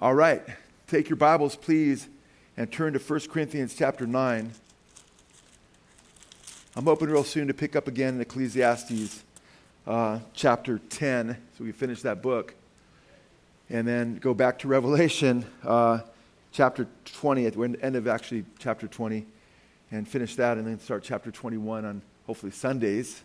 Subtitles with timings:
[0.00, 0.42] All right,
[0.86, 2.08] take your Bibles, please,
[2.56, 4.50] and turn to 1 Corinthians chapter 9.
[6.74, 9.22] I'm hoping real soon to pick up again in Ecclesiastes
[9.86, 12.54] uh, chapter 10, so we finish that book.
[13.68, 15.98] And then go back to Revelation uh,
[16.50, 19.26] chapter 20, at the end of actually chapter 20,
[19.90, 23.22] and finish that, and then start chapter 21 on hopefully Sundays.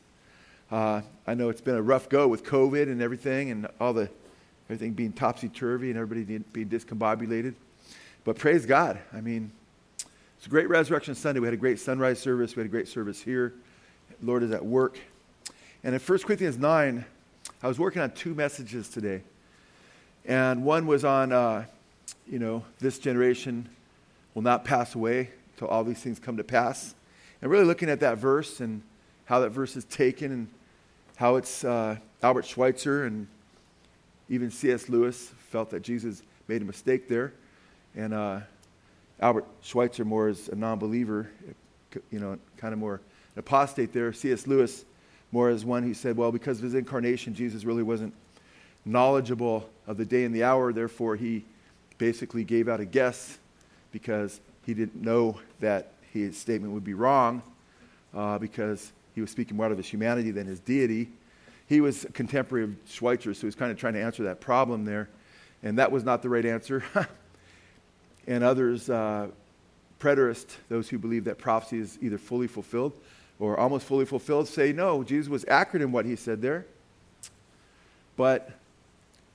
[0.69, 4.09] Uh, I know it's been a rough go with COVID and everything, and all the
[4.65, 7.53] everything being topsy turvy and everybody being discombobulated.
[8.23, 8.99] But praise God.
[9.13, 9.51] I mean,
[10.37, 11.39] it's a great Resurrection Sunday.
[11.39, 12.55] We had a great sunrise service.
[12.55, 13.53] We had a great service here.
[14.21, 14.99] Lord is at work.
[15.83, 17.05] And in 1 Corinthians 9,
[17.61, 19.21] I was working on two messages today.
[20.25, 21.65] And one was on, uh,
[22.27, 23.69] you know, this generation
[24.33, 26.95] will not pass away until all these things come to pass.
[27.41, 28.81] And really looking at that verse and
[29.25, 30.47] how that verse is taken and
[31.17, 33.27] how it's uh, Albert Schweitzer and
[34.29, 34.89] even C.S.
[34.89, 37.33] Lewis felt that Jesus made a mistake there.
[37.95, 38.39] And uh,
[39.19, 41.29] Albert Schweitzer, more as a non believer,
[42.11, 42.95] you know, kind of more
[43.35, 44.11] an apostate there.
[44.13, 44.47] C.S.
[44.47, 44.85] Lewis,
[45.31, 48.13] more as one who said, well, because of his incarnation, Jesus really wasn't
[48.85, 50.71] knowledgeable of the day and the hour.
[50.73, 51.43] Therefore, he
[51.97, 53.37] basically gave out a guess
[53.91, 57.41] because he didn't know that his statement would be wrong
[58.13, 61.09] uh, because he was speaking more out of his humanity than his deity.
[61.67, 64.85] He was a contemporary of Schweitzer, so was kind of trying to answer that problem
[64.85, 65.09] there.
[65.63, 66.83] And that was not the right answer.
[68.27, 69.27] and others, uh,
[69.99, 72.93] preterists, those who believe that prophecy is either fully fulfilled
[73.39, 76.65] or almost fully fulfilled, say no, Jesus was accurate in what he said there.
[78.15, 78.51] But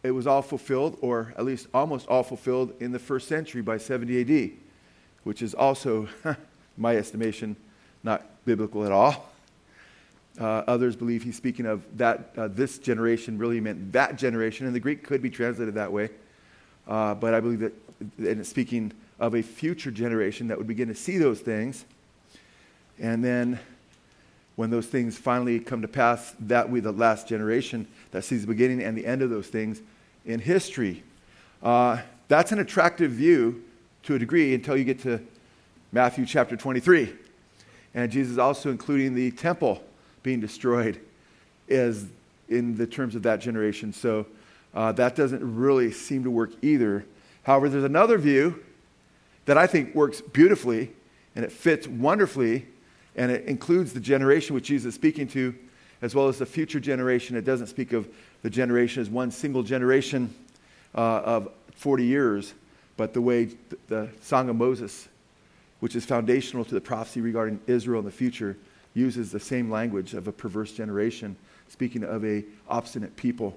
[0.02, 3.76] it was all fulfilled, or at least almost all fulfilled, in the first century by
[3.76, 4.50] 70 AD,
[5.24, 6.08] which is also,
[6.78, 7.56] my estimation,
[8.02, 9.29] not biblical at all.
[10.38, 14.74] Uh, others believe he's speaking of that uh, this generation really meant that generation, and
[14.74, 16.08] the Greek could be translated that way.
[16.86, 17.72] Uh, but I believe that
[18.18, 21.84] and it's speaking of a future generation that would begin to see those things.
[22.98, 23.58] And then
[24.56, 28.46] when those things finally come to pass, that be the last generation that sees the
[28.46, 29.80] beginning and the end of those things
[30.24, 31.02] in history.
[31.62, 33.62] Uh, that's an attractive view
[34.02, 35.20] to a degree until you get to
[35.92, 37.12] Matthew chapter 23.
[37.94, 39.82] And Jesus also including the temple
[40.22, 41.00] being destroyed
[41.68, 42.06] is
[42.48, 43.92] in the terms of that generation.
[43.92, 44.26] So
[44.74, 47.04] uh, that doesn't really seem to work either.
[47.44, 48.62] However, there's another view
[49.46, 50.90] that I think works beautifully
[51.34, 52.66] and it fits wonderfully
[53.16, 55.54] and it includes the generation which Jesus is speaking to
[56.02, 57.36] as well as the future generation.
[57.36, 58.08] It doesn't speak of
[58.42, 60.34] the generation as one single generation
[60.94, 62.54] uh, of 40 years,
[62.96, 63.50] but the way
[63.88, 65.08] the Song of Moses,
[65.80, 68.56] which is foundational to the prophecy regarding Israel in the future,
[68.94, 71.36] uses the same language of a perverse generation,
[71.68, 73.56] speaking of a obstinate people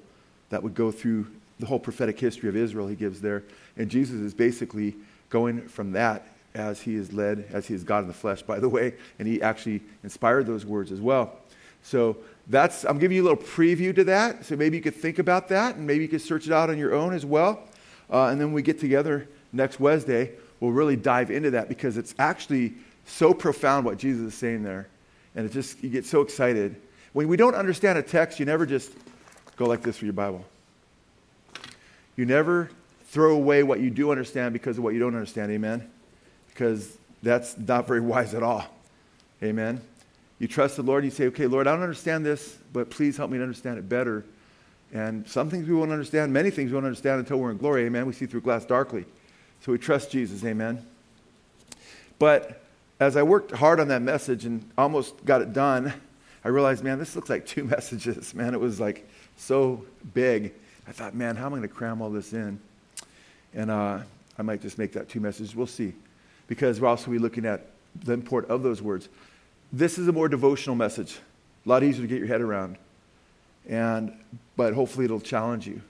[0.50, 1.28] that would go through
[1.60, 3.44] the whole prophetic history of Israel he gives there.
[3.78, 4.96] And Jesus is basically
[5.30, 8.60] going from that as he is led, as he is God in the flesh, by
[8.60, 11.34] the way, and he actually inspired those words as well.
[11.82, 12.18] So
[12.48, 14.46] that's, I'm giving you a little preview to that.
[14.46, 16.78] So maybe you could think about that and maybe you could search it out on
[16.78, 17.64] your own as well.
[18.12, 22.16] Uh, and then we get together next Wednesday, we'll really dive into that because it's
[22.20, 22.74] actually
[23.06, 24.88] so profound what Jesus is saying there.
[25.36, 26.76] And it just, you get so excited.
[27.14, 28.92] When we don't understand a text, you never just
[29.56, 30.46] go like this for your Bible.
[32.16, 32.70] You never
[33.06, 35.52] throw away what you do understand because of what you don't understand.
[35.52, 35.90] Amen?
[36.50, 38.66] Because that's not very wise at all.
[39.42, 39.82] Amen?
[40.40, 43.32] You trust the Lord, you say, okay, Lord, I don't understand this, but please help
[43.32, 44.26] me to understand it better.
[44.92, 47.86] And some things we won't understand, many things we won't understand until we're in glory.
[47.86, 48.06] Amen?
[48.06, 49.06] We see through glass darkly.
[49.62, 50.44] So we trust Jesus.
[50.44, 50.86] Amen?
[52.20, 52.63] But
[53.04, 55.94] as I worked hard on that message and almost got it done,
[56.46, 58.34] I realized, man, this looks like two messages.
[58.34, 60.54] Man, it was like so big.
[60.88, 62.60] I thought, man, how am I going to cram all this in?
[63.54, 64.00] And uh,
[64.38, 65.56] I might just make that two messages.
[65.56, 65.94] We'll see.
[66.48, 67.68] Because we're also be looking at
[68.04, 69.10] the import of those words.
[69.72, 71.20] This is a more devotional message,
[71.66, 72.78] a lot easier to get your head around.
[73.68, 74.14] And,
[74.56, 75.82] but hopefully it'll challenge you.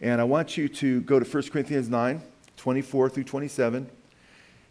[0.00, 2.22] And I want you to go to 1 Corinthians 9,
[2.56, 3.90] 24 through 27.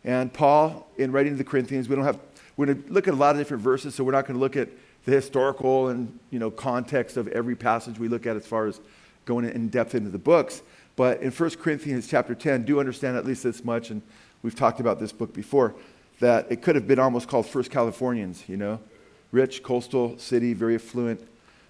[0.03, 2.19] And Paul, in writing to the Corinthians, we don't have,
[2.55, 4.39] we're going to look at a lot of different verses, so we're not going to
[4.39, 4.69] look at
[5.05, 8.79] the historical and you know context of every passage we look at as far as
[9.25, 10.61] going in depth into the books.
[10.95, 14.01] But in 1 Corinthians chapter 10, do understand at least this much, and
[14.43, 15.73] we've talked about this book before,
[16.19, 18.79] that it could have been almost called First Californians, you know?
[19.31, 21.25] Rich, coastal city, very affluent,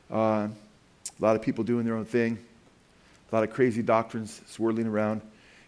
[0.09, 2.39] uh, a lot of people doing their own thing,
[3.31, 5.21] a lot of crazy doctrines swirling around.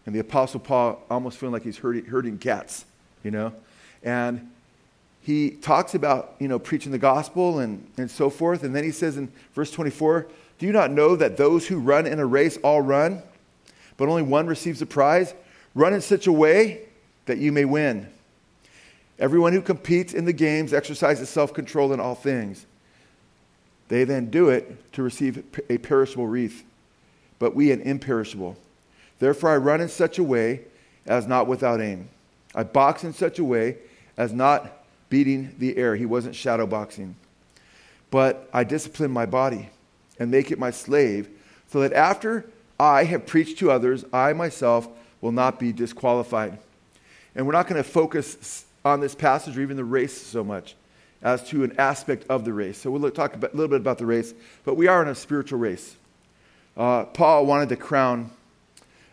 [0.05, 2.85] And the Apostle Paul almost feeling like he's herding, cats,
[3.23, 3.53] you know?
[4.03, 4.49] And
[5.21, 8.63] he talks about, you know, preaching the gospel and, and so forth.
[8.63, 10.27] And then he says in verse 24,
[10.57, 13.21] Do you not know that those who run in a race all run,
[13.97, 15.35] but only one receives the prize.
[15.75, 16.81] Run in such a way
[17.27, 18.07] that you may win.
[19.19, 22.65] Everyone who competes in the games exercises self control in all things.
[23.87, 26.63] They then do it to receive a perishable wreath,
[27.37, 28.57] but we an imperishable.
[29.21, 30.61] Therefore, I run in such a way
[31.05, 32.09] as not without aim.
[32.55, 33.77] I box in such a way
[34.17, 35.95] as not beating the air.
[35.95, 37.15] He wasn't shadow boxing.
[38.09, 39.69] But I discipline my body
[40.19, 41.29] and make it my slave,
[41.69, 42.47] so that after
[42.79, 44.87] I have preached to others, I myself
[45.21, 46.57] will not be disqualified.
[47.35, 50.73] And we're not going to focus on this passage or even the race so much
[51.21, 52.79] as to an aspect of the race.
[52.79, 54.33] So we'll talk a little bit about the race,
[54.65, 55.95] but we are in a spiritual race.
[56.75, 58.31] Uh, Paul wanted the crown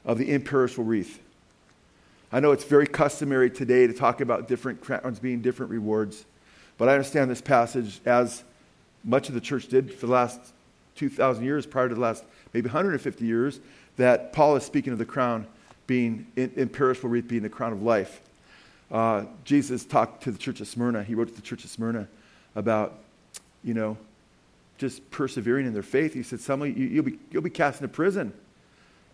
[0.04, 1.20] of the imperishable wreath.
[2.30, 6.24] I know it's very customary today to talk about different crowns being different rewards,
[6.76, 8.44] but I understand this passage as
[9.04, 10.40] much of the church did for the last
[10.96, 13.60] 2,000 years, prior to the last maybe 150 years,
[13.96, 15.46] that Paul is speaking of the crown
[15.86, 18.20] being imperishable wreath, being the crown of life.
[18.90, 21.02] Uh, Jesus talked to the church of Smyrna.
[21.02, 22.08] He wrote to the church of Smyrna
[22.54, 22.98] about,
[23.64, 23.96] you know,
[24.76, 26.14] just persevering in their faith.
[26.14, 28.32] He said, Some of you, you'll be, you'll be cast into prison.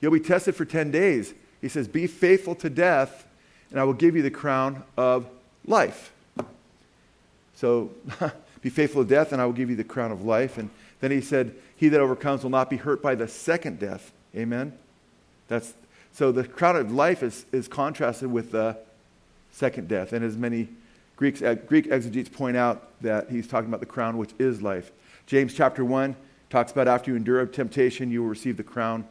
[0.05, 1.33] You'll be tested for 10 days.
[1.62, 3.27] He says, Be faithful to death,
[3.71, 5.27] and I will give you the crown of
[5.67, 6.12] life.
[7.55, 7.91] So,
[8.61, 10.59] be faithful to death, and I will give you the crown of life.
[10.59, 10.69] And
[11.01, 14.12] then he said, He that overcomes will not be hurt by the second death.
[14.37, 14.75] Amen?
[15.49, 15.73] That's,
[16.12, 18.77] so the crown of life is, is contrasted with the
[19.53, 20.12] second death.
[20.12, 20.69] And as many
[21.17, 24.93] Greeks, uh, Greek exegetes point out, that he's talking about the crown which is life.
[25.25, 26.15] James chapter 1
[26.51, 29.06] talks about after you endure temptation, you will receive the crown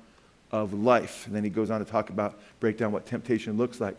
[0.54, 1.26] of life.
[1.26, 3.98] And then he goes on to talk about, break down what temptation looks like.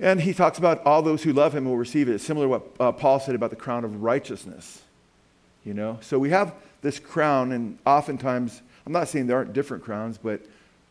[0.00, 2.14] And he talks about all those who love him will receive it.
[2.14, 4.82] It's similar to what uh, Paul said about the crown of righteousness.
[5.64, 5.98] You know?
[6.00, 10.40] So we have this crown, and oftentimes, I'm not saying there aren't different crowns, but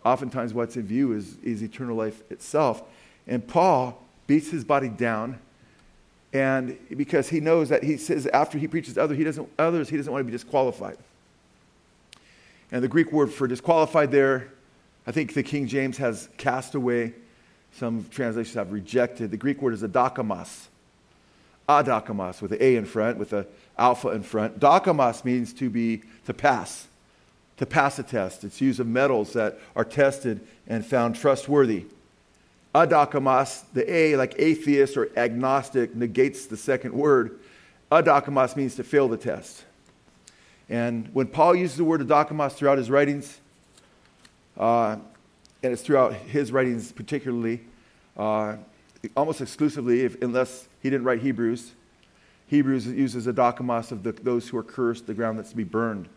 [0.05, 2.83] oftentimes what's in view is, is eternal life itself.
[3.27, 5.39] And Paul beats his body down,
[6.33, 9.89] and because he knows that he says after he preaches to others, he doesn't, others,
[9.89, 10.97] he doesn't want to be disqualified.
[12.75, 14.49] And the Greek word for disqualified there,
[15.07, 17.13] I think the King James has cast away.
[17.71, 19.31] Some translations have rejected.
[19.31, 20.65] The Greek word is adokimos.
[21.69, 23.45] Adokimos, with an A in front, with an
[23.77, 24.59] alpha in front.
[24.59, 26.89] Dokimos means to be, to pass,
[27.55, 28.43] to pass a test.
[28.43, 31.85] It's used of metals that are tested and found trustworthy.
[32.75, 37.39] Adokimos, the A, like atheist or agnostic, negates the second word.
[37.89, 39.63] Adokimos means to fail the test.
[40.69, 43.39] And when Paul uses the word adokimos throughout his writings,
[44.57, 44.97] uh,
[45.61, 47.61] and it's throughout his writings particularly,
[48.17, 48.57] uh,
[49.15, 51.73] almost exclusively, if, unless he didn't write Hebrews,
[52.47, 56.07] Hebrews uses adokimos of the, those who are cursed, the ground that's to be burned.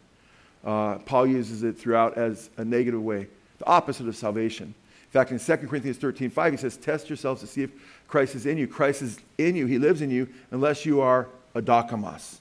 [0.64, 3.28] Uh, Paul uses it throughout as a negative way,
[3.58, 4.66] the opposite of salvation.
[4.66, 7.70] In fact, in 2 Corinthians 13 5, he says, Test yourselves to see if
[8.08, 8.66] Christ is in you.
[8.66, 12.38] Christ is in you, he lives in you, unless you are adokimos.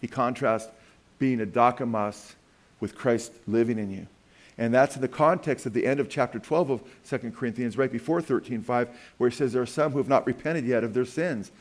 [0.00, 0.68] He contrasts
[1.22, 2.32] being adokimos
[2.80, 4.08] with Christ living in you.
[4.58, 7.92] And that's in the context of the end of chapter 12 of 2 Corinthians, right
[7.92, 8.88] before 13.5,
[9.18, 11.52] where he says there are some who have not repented yet of their sins.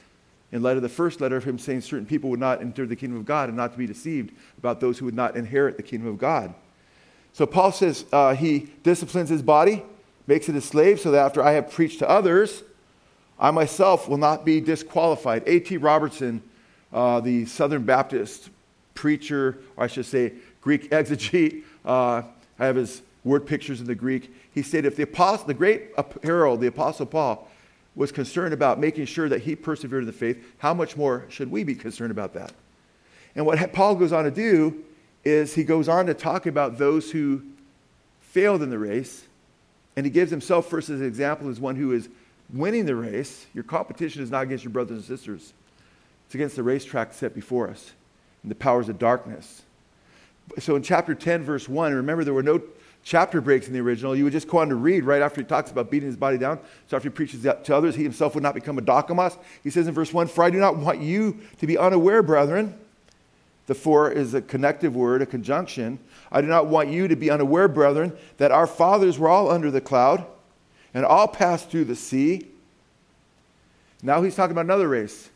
[0.52, 2.96] In light of the first letter of him saying certain people would not enter the
[2.96, 5.84] kingdom of God and not to be deceived about those who would not inherit the
[5.84, 6.56] kingdom of God.
[7.32, 9.84] So Paul says uh, he disciplines his body,
[10.26, 12.64] makes it a slave, so that after I have preached to others,
[13.40, 15.44] I myself will not be disqualified.
[15.46, 15.78] A.T.
[15.78, 16.42] Robertson,
[16.92, 18.50] uh, the Southern Baptist
[19.02, 21.64] preacher, or I should say, Greek exegete.
[21.84, 22.22] Uh,
[22.60, 24.32] I have his word pictures in the Greek.
[24.54, 25.90] He said, if the apostle, the great
[26.22, 27.50] herald, the apostle Paul,
[27.96, 31.50] was concerned about making sure that he persevered in the faith, how much more should
[31.50, 32.54] we be concerned about that?
[33.36, 34.84] And what Paul goes on to do
[35.26, 37.42] is he goes on to talk about those who
[38.20, 39.26] failed in the race,
[39.96, 42.08] and he gives himself first as an example as one who is
[42.54, 43.48] winning the race.
[43.56, 45.54] Your competition is not against your brothers and sisters,
[46.28, 47.94] it's against the racetrack set before us
[48.44, 49.64] and the powers of darkness.
[50.60, 52.62] So in chapter 10, verse 1, remember there were no
[53.04, 54.16] chapter breaks in the original.
[54.16, 56.38] You would just go on to read right after he talks about beating his body
[56.38, 56.60] down.
[56.88, 59.38] So after he preaches to others, he himself would not become a dokamos.
[59.64, 62.78] He says in verse 1, For I do not want you to be unaware, brethren.
[63.68, 66.00] The for is a connective word, a conjunction.
[66.32, 69.72] I do not want you to be unaware, brethren, that our fathers were all under
[69.72, 70.26] the cloud
[70.94, 72.48] and all passed through the sea.
[74.04, 75.30] Now he's talking about another race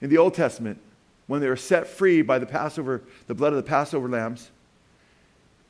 [0.00, 0.78] in the Old Testament
[1.26, 4.50] when they were set free by the Passover, the blood of the Passover lambs,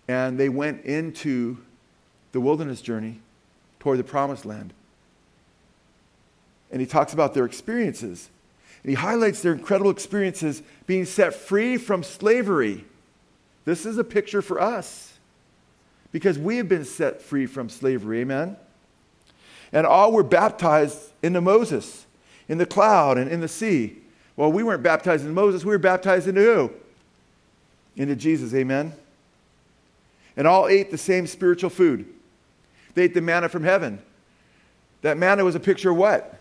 [0.08, 1.58] and they went into
[2.32, 3.20] the wilderness journey
[3.78, 4.72] toward the promised land.
[6.70, 8.28] And he talks about their experiences.
[8.82, 12.84] And he highlights their incredible experiences being set free from slavery.
[13.64, 15.12] This is a picture for us.
[16.14, 18.20] because we have been set free from slavery.
[18.20, 18.56] Amen?
[19.72, 22.06] And all were baptized into Moses
[22.48, 23.96] in the cloud and in the sea.
[24.36, 26.70] Well, we weren't baptized into Moses, we were baptized into who?
[27.96, 28.52] Into Jesus.
[28.54, 28.92] Amen?
[30.36, 32.06] And all ate the same spiritual food.
[32.94, 34.00] They ate the manna from heaven.
[35.02, 36.40] That manna was a picture of what?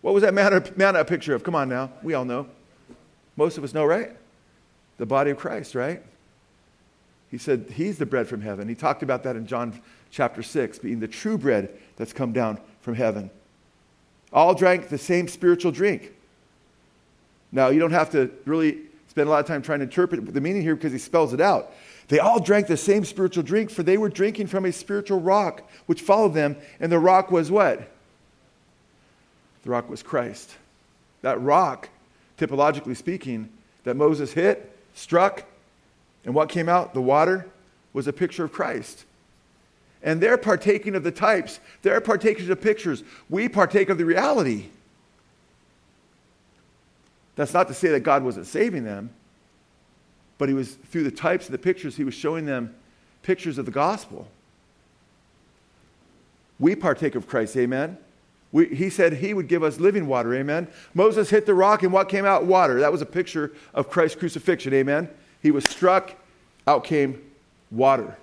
[0.00, 1.42] What was that manna, manna a picture of?
[1.42, 1.90] Come on now.
[2.02, 2.46] We all know.
[3.36, 4.12] Most of us know, right?
[4.98, 6.02] The body of Christ, right?
[7.30, 8.68] He said he's the bread from heaven.
[8.68, 12.58] He talked about that in John chapter 6, being the true bread that's come down
[12.80, 13.30] from heaven.
[14.32, 16.12] All drank the same spiritual drink.
[17.56, 18.76] Now, you don't have to really
[19.08, 21.40] spend a lot of time trying to interpret the meaning here because he spells it
[21.40, 21.72] out.
[22.08, 25.66] They all drank the same spiritual drink, for they were drinking from a spiritual rock
[25.86, 27.90] which followed them, and the rock was what?
[29.64, 30.54] The rock was Christ.
[31.22, 31.88] That rock,
[32.36, 33.48] typologically speaking,
[33.84, 35.42] that Moses hit, struck,
[36.26, 36.92] and what came out?
[36.92, 37.48] The water
[37.94, 39.06] was a picture of Christ.
[40.02, 43.02] And they're partaking of the types, they're partakers of pictures.
[43.30, 44.66] We partake of the reality.
[47.36, 49.10] That's not to say that God wasn't saving them,
[50.38, 52.74] but he was through the types and the pictures, he was showing them
[53.22, 54.26] pictures of the gospel.
[56.58, 57.98] We partake of Christ, amen.
[58.52, 60.68] We, he said he would give us living water, amen.
[60.94, 62.44] Moses hit the rock and what came out?
[62.44, 62.80] Water.
[62.80, 65.10] That was a picture of Christ's crucifixion, amen.
[65.42, 66.14] He was struck,
[66.66, 67.22] out came
[67.70, 68.16] water.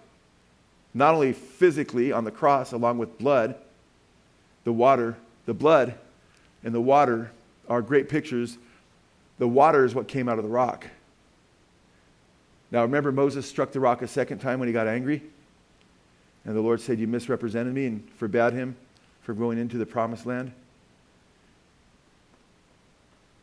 [0.93, 3.55] Not only physically on the cross, along with blood,
[4.63, 5.95] the water, the blood,
[6.63, 7.31] and the water
[7.69, 8.57] are great pictures.
[9.43, 10.87] The water is what came out of the rock.
[12.71, 15.21] Now, remember, Moses struck the rock a second time when he got angry?
[16.45, 18.77] And the Lord said, You misrepresented me and forbade him
[19.21, 20.53] from going into the promised land.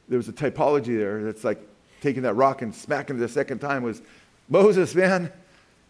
[0.08, 1.60] There was a typology there that's like
[2.00, 4.00] taking that rock and smacking it a second time was
[4.48, 5.30] Moses, man,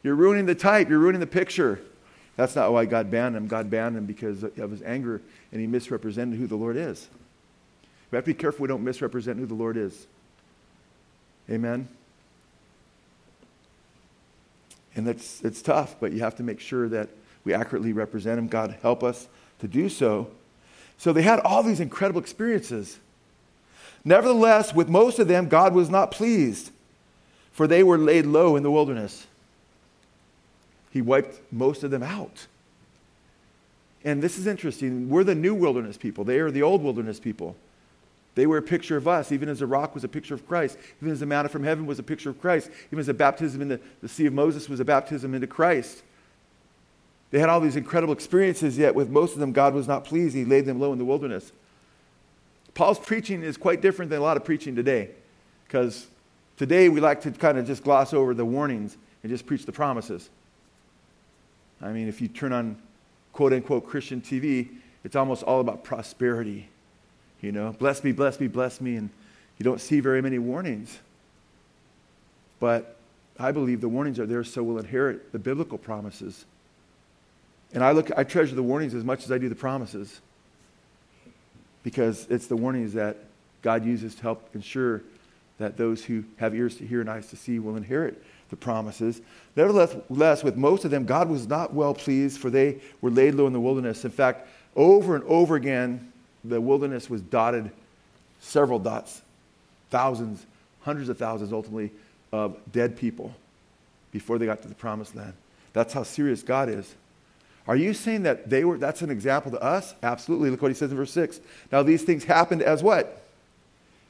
[0.03, 1.81] you're ruining the type, you're ruining the picture.
[2.35, 3.47] That's not why God banned him.
[3.47, 7.09] God banned him because of his anger and he misrepresented who the Lord is.
[8.11, 10.07] We have to be careful we don't misrepresent who the Lord is.
[11.49, 11.89] Amen.
[14.97, 17.09] And that's, it's tough, but you have to make sure that
[17.45, 18.49] we accurately represent him.
[18.49, 19.29] God, help us
[19.61, 20.29] to do so.
[20.99, 22.99] So they had all these incredible experiences.
[24.05, 26.71] Nevertheless, with most of them, God was not pleased,
[27.53, 29.27] for they were laid low in the wilderness.
[30.91, 32.47] He wiped most of them out.
[34.05, 35.09] And this is interesting.
[35.09, 37.57] We're the new wilderness people, they are the old wilderness people.
[38.35, 40.79] They were a picture of us, even as the rock was a picture of Christ,
[41.01, 43.61] even as the manna from heaven was a picture of Christ, even as the baptism
[43.61, 46.03] in the, the Sea of Moses was a baptism into Christ.
[47.31, 50.35] They had all these incredible experiences, yet with most of them, God was not pleased.
[50.35, 51.53] He laid them low in the wilderness.
[52.75, 55.11] Paul's preaching is quite different than a lot of preaching today,
[55.67, 56.07] because
[56.57, 59.73] today we like to kind of just gloss over the warnings and just preach the
[59.73, 60.31] promises.
[61.83, 62.81] I mean, if you turn on
[63.33, 64.69] quote unquote Christian TV,
[65.05, 66.70] it's almost all about prosperity
[67.41, 68.97] you know, bless me, bless me, bless me.
[68.97, 69.11] And
[69.59, 70.99] you don't see very many warnings.
[72.59, 72.97] But
[73.39, 76.45] I believe the warnings are there so we'll inherit the biblical promises.
[77.73, 80.21] And I look, I treasure the warnings as much as I do the promises.
[81.83, 83.17] Because it's the warnings that
[83.63, 85.03] God uses to help ensure
[85.59, 89.21] that those who have ears to hear and eyes to see will inherit the promises.
[89.57, 93.47] Nevertheless, with most of them, God was not well pleased, for they were laid low
[93.47, 94.05] in the wilderness.
[94.05, 96.10] In fact, over and over again,
[96.45, 97.71] the wilderness was dotted,
[98.41, 99.23] several dots,
[99.91, 100.47] thousands,
[100.83, 101.91] hundreds of thousands ultimately,
[102.33, 103.35] of dead people
[104.13, 105.35] before they got to the promised land.
[105.73, 106.95] That's how serious God is.
[107.69, 109.95] Are you saying that they were, that's an example to us?
[110.03, 110.51] Absolutely.
[110.51, 111.41] Look what he says in verse 6.
[111.71, 113.23] Now, these things happened as what?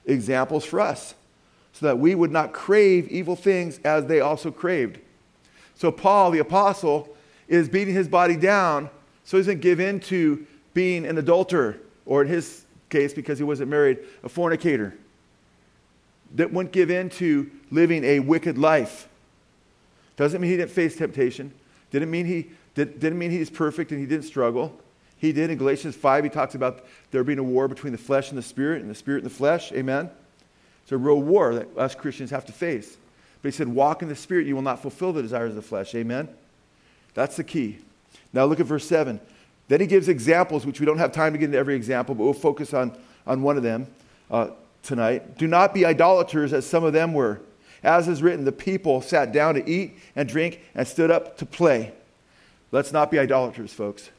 [0.06, 1.14] Examples for us,
[1.72, 4.98] so that we would not crave evil things as they also craved.
[5.74, 7.14] So, Paul, the apostle,
[7.48, 8.88] is beating his body down
[9.24, 11.76] so he doesn't give in to being an adulterer
[12.10, 14.92] or in his case, because he wasn't married, a fornicator
[16.34, 19.08] that wouldn't give in to living a wicked life.
[20.16, 21.52] Doesn't mean he didn't face temptation.
[21.92, 24.76] Didn't mean he did, didn't mean he's perfect and he didn't struggle.
[25.18, 25.50] He did.
[25.50, 28.42] In Galatians 5, he talks about there being a war between the flesh and the
[28.42, 29.70] spirit, and the spirit and the flesh.
[29.70, 30.10] Amen?
[30.82, 32.96] It's a real war that us Christians have to face.
[33.40, 35.62] But he said, Walk in the spirit, you will not fulfill the desires of the
[35.62, 35.94] flesh.
[35.94, 36.28] Amen?
[37.14, 37.78] That's the key.
[38.32, 39.20] Now look at verse 7.
[39.70, 42.24] Then he gives examples, which we don't have time to get into every example, but
[42.24, 42.90] we'll focus on,
[43.24, 43.86] on one of them
[44.28, 44.48] uh,
[44.82, 45.38] tonight.
[45.38, 47.40] Do not be idolaters as some of them were.
[47.84, 51.46] As is written, the people sat down to eat and drink and stood up to
[51.46, 51.92] play.
[52.72, 54.10] Let's not be idolaters, folks.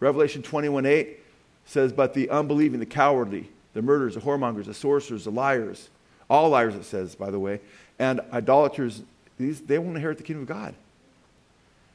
[0.00, 1.18] Revelation 21 8
[1.66, 5.90] says, But the unbelieving, the cowardly, the murderers, the whoremongers, the sorcerers, the liars,
[6.30, 7.60] all liars, it says, by the way,
[7.98, 9.02] and idolaters,
[9.36, 10.74] these, they won't inherit the kingdom of God.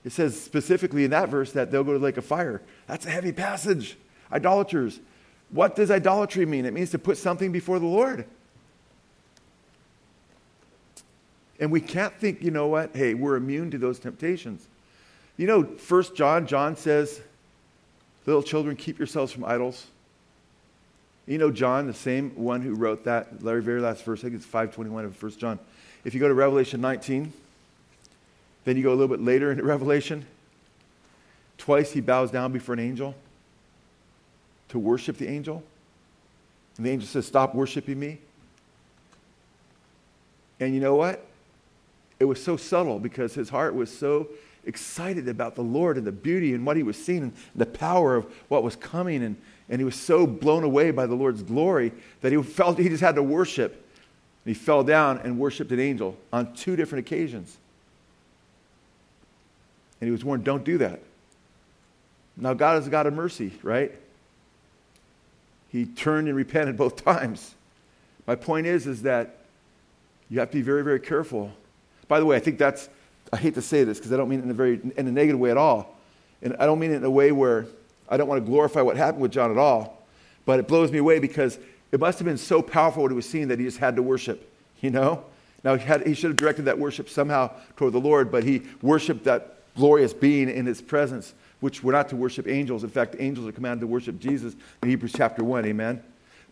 [0.05, 2.62] It says specifically in that verse that they'll go to the lake of fire.
[2.85, 3.97] That's a heavy passage.
[4.31, 5.00] Idolaters.
[5.50, 6.65] What does idolatry mean?
[6.65, 8.25] It means to put something before the Lord.
[11.59, 14.67] And we can't think, you know what, hey, we're immune to those temptations.
[15.38, 17.21] You know, First John, John says,
[18.25, 19.88] little children, keep yourselves from idols.
[21.25, 24.35] You know, John, the same one who wrote that very, very last verse, I think
[24.35, 25.57] it's 521 of First John.
[26.03, 27.33] If you go to Revelation 19,
[28.65, 30.25] then you go a little bit later into Revelation.
[31.57, 33.15] Twice he bows down before an angel
[34.69, 35.63] to worship the angel.
[36.77, 38.19] And the angel says, Stop worshiping me.
[40.60, 41.25] And you know what?
[42.19, 44.27] It was so subtle because his heart was so
[44.65, 48.15] excited about the Lord and the beauty and what he was seeing and the power
[48.15, 49.24] of what was coming.
[49.24, 49.36] And,
[49.69, 51.91] and he was so blown away by the Lord's glory
[52.22, 53.74] that he felt he just had to worship.
[53.74, 57.57] And he fell down and worshiped an angel on two different occasions.
[60.05, 61.00] And he was warned, don't do that.
[62.38, 63.91] Now, God is a God of mercy, right?
[65.69, 67.55] He turned and repented both times.
[68.27, 69.38] My point is, is that
[70.29, 71.51] you have to be very, very careful.
[72.07, 72.88] By the way, I think that's,
[73.33, 75.12] I hate to say this because I don't mean it in a very, in a
[75.12, 75.97] negative way at all.
[76.43, 77.65] And I don't mean it in a way where
[78.07, 80.05] I don't want to glorify what happened with John at all.
[80.45, 81.57] But it blows me away because
[81.91, 84.03] it must have been so powerful what he was seeing that he just had to
[84.03, 85.25] worship, you know?
[85.63, 88.62] Now, he, had, he should have directed that worship somehow toward the Lord, but he
[88.83, 92.84] worshiped that glorious being in his presence, which we're not to worship angels.
[92.84, 95.65] In fact, angels are commanded to worship Jesus in Hebrews chapter 1.
[95.65, 96.01] Amen.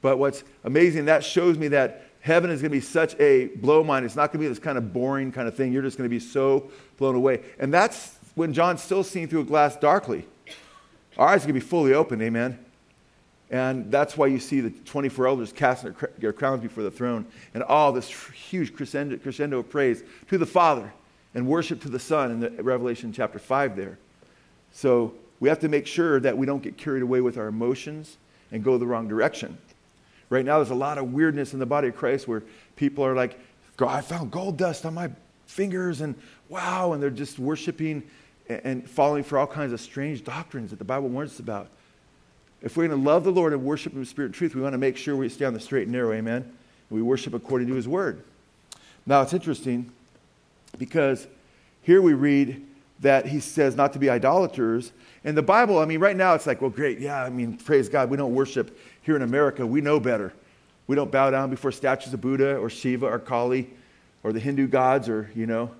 [0.02, 3.84] But what's amazing, that shows me that heaven is going to be such a blow
[3.84, 4.06] mind.
[4.06, 5.72] It's not going to be this kind of boring kind of thing.
[5.72, 7.42] You're just going to be so blown away.
[7.60, 10.26] And that's when John's still seeing through a glass darkly.
[11.18, 12.22] Our eyes are going to be fully open.
[12.22, 12.60] Amen.
[13.50, 17.62] And that's why you see the 24 elders casting their crowns before the throne and
[17.62, 20.92] all this huge crescendo, crescendo of praise to the Father
[21.34, 23.98] and worship to the Son in the Revelation chapter 5 there.
[24.72, 28.18] So we have to make sure that we don't get carried away with our emotions
[28.52, 29.58] and go the wrong direction.
[30.30, 32.44] Right now, there's a lot of weirdness in the body of Christ where
[32.76, 33.40] people are like,
[33.80, 35.10] I found gold dust on my
[35.46, 36.16] fingers, and
[36.50, 38.04] wow, and they're just worshiping
[38.48, 41.68] and falling for all kinds of strange doctrines that the Bible warns us about.
[42.62, 44.62] If we're going to love the Lord and worship Him in spirit and truth, we
[44.62, 46.52] want to make sure we stay on the straight and narrow, amen?
[46.90, 48.24] We worship according to His word.
[49.06, 49.92] Now, it's interesting
[50.78, 51.28] because
[51.82, 52.66] here we read
[53.00, 54.94] that he says not to be idolaters.
[55.24, 57.90] And the Bible, I mean, right now it's like, well, great, yeah, I mean, praise
[57.90, 58.10] God.
[58.10, 59.66] We don't worship here in America.
[59.66, 60.34] We know better.
[60.88, 63.70] We don't bow down before statues of Buddha or Shiva or Kali
[64.24, 65.72] or the Hindu gods or, you know,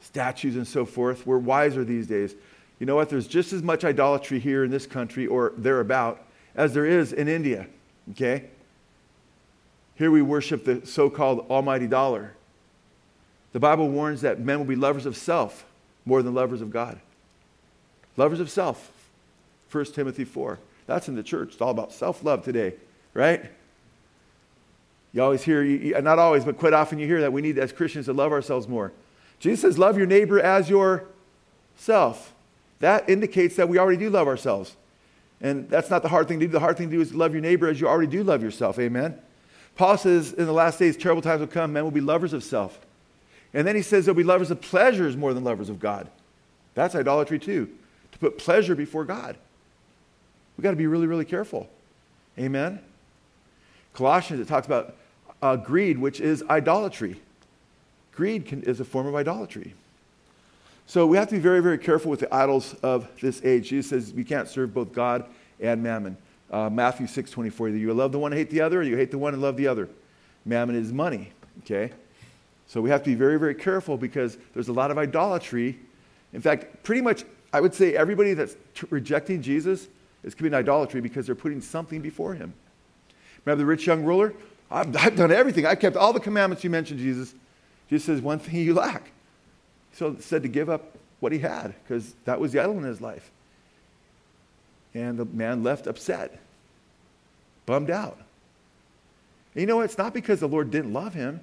[0.00, 1.26] statues and so forth.
[1.26, 2.34] We're wiser these days.
[2.78, 3.10] You know what?
[3.10, 6.22] There's just as much idolatry here in this country or thereabout
[6.54, 7.66] as there is in India,
[8.12, 8.44] okay?
[9.96, 12.34] Here we worship the so called almighty dollar.
[13.52, 15.64] The Bible warns that men will be lovers of self
[16.04, 17.00] more than lovers of God.
[18.16, 18.92] Lovers of self.
[19.70, 20.58] 1 Timothy 4.
[20.86, 21.52] That's in the church.
[21.52, 22.74] It's all about self love today,
[23.14, 23.50] right?
[25.12, 25.64] You always hear,
[26.00, 28.68] not always, but quite often you hear that we need as Christians to love ourselves
[28.68, 28.92] more.
[29.40, 32.32] Jesus says, Love your neighbor as yourself.
[32.78, 34.76] That indicates that we already do love ourselves.
[35.40, 36.52] And that's not the hard thing to do.
[36.52, 38.78] The hard thing to do is love your neighbor as you already do love yourself.
[38.78, 39.18] Amen.
[39.74, 41.72] Paul says, In the last days, terrible times will come.
[41.72, 42.78] Men will be lovers of self
[43.52, 46.08] and then he says they'll be lovers of pleasures more than lovers of God.
[46.74, 47.68] That's idolatry too,
[48.12, 49.36] to put pleasure before God.
[50.56, 51.68] We've got to be really, really careful.
[52.38, 52.80] Amen?
[53.92, 54.94] Colossians, it talks about
[55.42, 57.20] uh, greed, which is idolatry.
[58.12, 59.74] Greed can, is a form of idolatry.
[60.86, 63.68] So we have to be very, very careful with the idols of this age.
[63.68, 65.24] Jesus says we can't serve both God
[65.60, 66.16] and mammon.
[66.50, 68.96] Uh, Matthew 6 24, either you love the one and hate the other, or you
[68.96, 69.88] hate the one and love the other.
[70.44, 71.92] Mammon is money, okay?
[72.70, 75.76] So we have to be very, very careful because there's a lot of idolatry.
[76.32, 79.88] In fact, pretty much, I would say everybody that's t- rejecting Jesus
[80.22, 82.54] is committing idolatry because they're putting something before him.
[83.44, 84.34] Remember the rich young ruler?
[84.70, 85.66] I've, I've done everything.
[85.66, 87.34] I've kept all the commandments you mentioned, Jesus.
[87.88, 89.10] Jesus says, one thing you lack.
[89.92, 93.00] So said to give up what he had because that was the idol in his
[93.00, 93.32] life.
[94.94, 96.38] And the man left upset,
[97.66, 98.18] bummed out.
[99.56, 101.40] And you know, it's not because the Lord didn't love him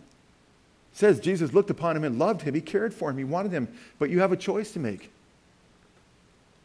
[0.97, 2.55] says Jesus looked upon him and loved him.
[2.55, 3.19] He cared for him.
[3.19, 3.67] He wanted him.
[3.99, 5.03] But you have a choice to make.
[5.03, 5.09] In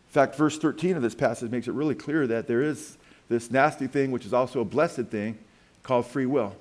[0.09, 2.97] fact, verse 13 of this passage makes it really clear that there is
[3.29, 5.37] this nasty thing, which is also a blessed thing,
[5.83, 6.57] called free will.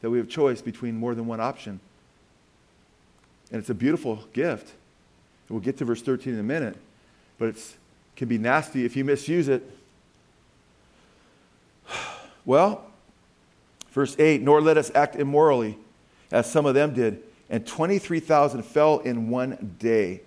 [0.00, 1.78] That we have choice between more than one option.
[3.52, 4.72] And it's a beautiful gift.
[5.50, 6.78] We'll get to verse 13 in a minute.
[7.36, 7.76] But it
[8.16, 9.62] can be nasty if you misuse it.
[12.46, 12.84] Well,
[13.92, 15.78] verse 8 Nor let us act immorally
[16.34, 20.20] as some of them did, and 23,000 fell in one day.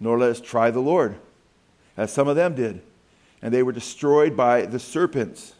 [0.00, 1.14] nor let us try the Lord,
[1.96, 2.80] as some of them did.
[3.42, 5.54] And they were destroyed by the serpents.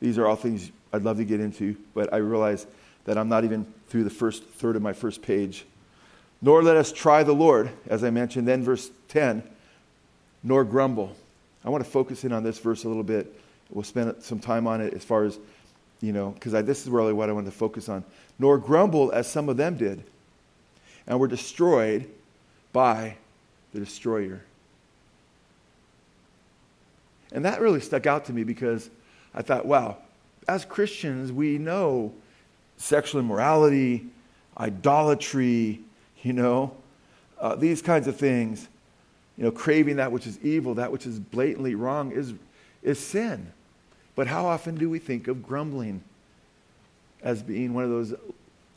[0.00, 2.66] These are all things I'd love to get into, but I realize
[3.04, 5.64] that I'm not even through the first third of my first page.
[6.40, 8.46] Nor let us try the Lord, as I mentioned.
[8.46, 9.42] Then, verse 10,
[10.44, 11.16] nor grumble.
[11.64, 13.34] I want to focus in on this verse a little bit.
[13.70, 15.38] We'll spend some time on it as far as,
[16.00, 18.04] you know, because this is really what I wanted to focus on.
[18.38, 20.02] Nor grumble as some of them did,
[21.06, 22.08] and were destroyed
[22.72, 23.16] by
[23.72, 24.42] the destroyer.
[27.32, 28.88] And that really stuck out to me because
[29.34, 29.98] I thought, wow,
[30.48, 32.12] as Christians, we know
[32.78, 34.06] sexual immorality,
[34.58, 35.80] idolatry,
[36.22, 36.72] you know,
[37.38, 38.68] uh, these kinds of things,
[39.36, 42.34] you know, craving that which is evil, that which is blatantly wrong is,
[42.82, 43.52] is sin.
[44.18, 46.02] But how often do we think of grumbling
[47.22, 48.14] as being one of those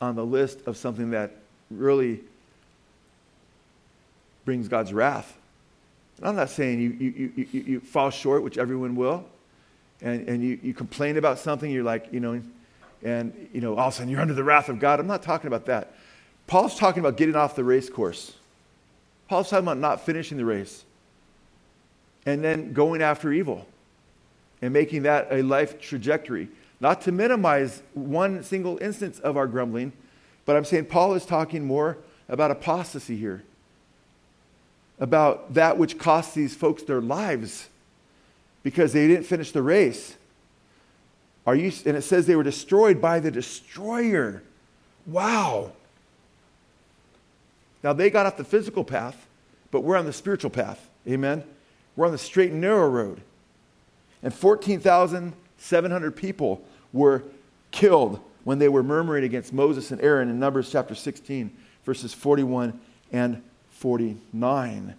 [0.00, 1.32] on the list of something that
[1.68, 2.20] really
[4.44, 5.36] brings God's wrath?
[6.18, 9.24] And I'm not saying you, you, you, you, fall short, which everyone will,
[10.00, 12.40] and, and you, you complain about something, you're like, you know,
[13.02, 15.00] and, you know, all of a sudden you're under the wrath of God.
[15.00, 15.92] I'm not talking about that.
[16.46, 18.36] Paul's talking about getting off the race course.
[19.26, 20.84] Paul's talking about not finishing the race
[22.26, 23.66] and then going after evil
[24.62, 26.48] and making that a life trajectory.
[26.80, 29.92] Not to minimize one single instance of our grumbling,
[30.44, 31.98] but I'm saying Paul is talking more
[32.28, 33.42] about apostasy here,
[34.98, 37.68] about that which cost these folks their lives
[38.62, 40.16] because they didn't finish the race.
[41.46, 44.42] Are you, and it says they were destroyed by the destroyer.
[45.06, 45.72] Wow.
[47.82, 49.26] Now, they got off the physical path,
[49.72, 50.88] but we're on the spiritual path.
[51.08, 51.42] Amen?
[51.96, 53.22] We're on the straight and narrow road.
[54.22, 57.24] And 14,700 people were
[57.70, 61.50] killed when they were murmuring against Moses and Aaron in Numbers chapter 16,
[61.84, 62.78] verses 41
[63.12, 64.94] and 49.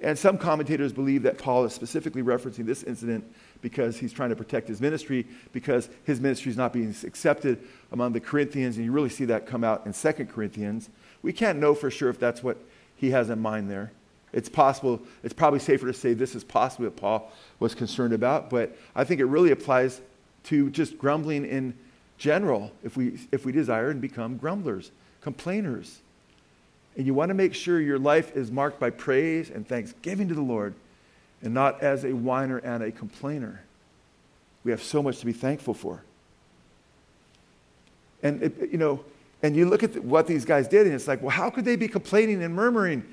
[0.00, 3.24] And some commentators believe that Paul is specifically referencing this incident
[3.60, 7.58] because he's trying to protect his ministry, because his ministry is not being accepted
[7.90, 8.76] among the Corinthians.
[8.76, 10.88] And you really see that come out in 2 Corinthians.
[11.22, 12.58] We can't know for sure if that's what
[12.94, 13.90] he has in mind there.
[14.32, 18.50] It's possible, it's probably safer to say this is possibly what Paul was concerned about,
[18.50, 20.00] but I think it really applies
[20.44, 21.74] to just grumbling in
[22.18, 26.00] general if we, if we desire and become grumblers, complainers.
[26.96, 30.34] And you want to make sure your life is marked by praise and thanksgiving to
[30.34, 30.74] the Lord
[31.42, 33.62] and not as a whiner and a complainer.
[34.64, 36.02] We have so much to be thankful for.
[38.22, 39.04] And, it, you know,
[39.42, 41.76] and you look at what these guys did, and it's like, well, how could they
[41.76, 43.04] be complaining and murmuring?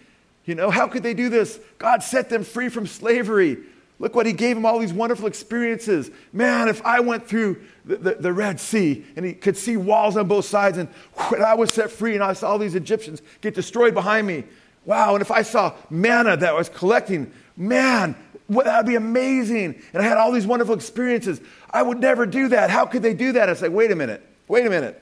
[0.45, 1.59] You know, how could they do this?
[1.79, 3.57] God set them free from slavery.
[3.97, 6.11] Look what he gave them all these wonderful experiences.
[6.33, 10.17] Man, if I went through the, the, the Red Sea and he could see walls
[10.17, 13.55] on both sides, and I was set free and I saw all these Egyptians get
[13.55, 14.43] destroyed behind me.
[14.83, 18.15] Wow, and if I saw manna that I was collecting, man,
[18.49, 19.81] that would be amazing.
[19.93, 21.41] And I had all these wonderful experiences.
[21.71, 22.69] I would never do that.
[22.69, 23.49] How could they do that?
[23.49, 25.01] It's like, wait a minute, wait a minute.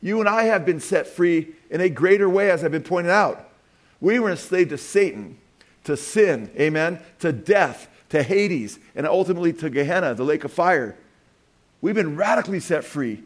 [0.00, 3.12] You and I have been set free in a greater way, as I've been pointing
[3.12, 3.48] out.
[4.02, 5.38] We were enslaved to Satan,
[5.84, 10.98] to sin, amen, to death, to Hades, and ultimately to Gehenna, the lake of fire.
[11.80, 13.22] We've been radically set free.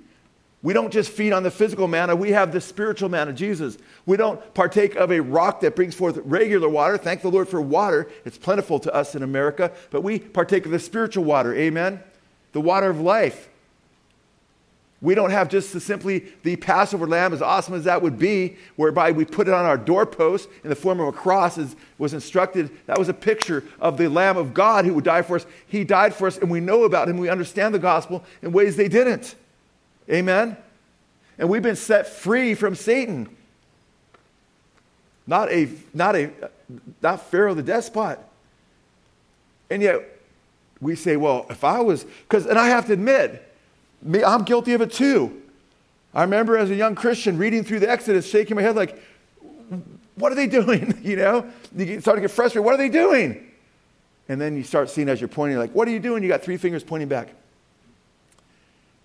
[0.63, 3.79] We don't just feed on the physical manna, we have the spiritual manna, Jesus.
[4.05, 6.99] We don't partake of a rock that brings forth regular water.
[6.99, 8.11] Thank the Lord for water.
[8.27, 12.03] It's plentiful to us in America, but we partake of the spiritual water, amen?
[12.53, 13.49] The water of life.
[15.07, 18.57] We don't have just the, simply the Passover lamb, as awesome as that would be,
[18.75, 22.13] whereby we put it on our doorpost in the form of a cross, as was
[22.13, 22.73] instructed.
[22.87, 25.47] That was a picture of the Lamb of God who would die for us.
[25.69, 27.19] He died for us, and we know about him.
[27.19, 29.37] We understand the gospel in ways they didn't.
[30.11, 30.57] Amen?
[31.39, 33.29] And we've been set free from Satan.
[35.25, 36.33] Not a, not a,
[37.01, 38.19] not Pharaoh the despot.
[39.71, 40.19] And yet,
[40.81, 43.46] we say, well, if I was, because, and I have to admit,
[44.03, 45.43] me, I'm guilty of it too.
[46.15, 49.03] I remember as a young Christian reading through the Exodus, shaking my head like,
[50.15, 50.99] what are they doing?
[51.03, 52.65] you know, you start to get frustrated.
[52.65, 53.53] What are they doing?
[54.29, 56.23] And then you start seeing as you're pointing, like, what are you doing?
[56.23, 57.33] You got three fingers pointing back.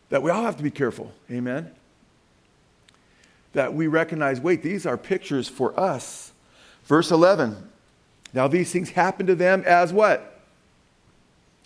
[0.09, 1.11] That we all have to be careful.
[1.29, 1.71] Amen.
[3.53, 6.31] That we recognize, wait, these are pictures for us.
[6.85, 7.69] Verse 11.
[8.33, 10.39] Now these things happen to them as what?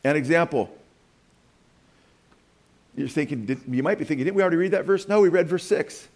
[0.04, 0.76] An example.
[2.96, 5.08] You're thinking, did, you might be thinking, didn't we already read that verse?
[5.08, 6.04] No, we read verse 6.
[6.04, 6.10] It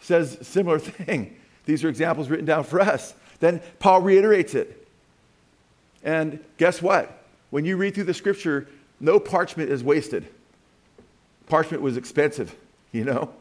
[0.00, 1.36] says similar thing.
[1.64, 3.14] These are examples written down for us.
[3.40, 4.86] Then Paul reiterates it.
[6.02, 7.24] And guess what?
[7.50, 8.68] When you read through the scripture,
[9.00, 10.26] no parchment is wasted.
[11.46, 12.54] Parchment was expensive,
[12.92, 13.32] you know?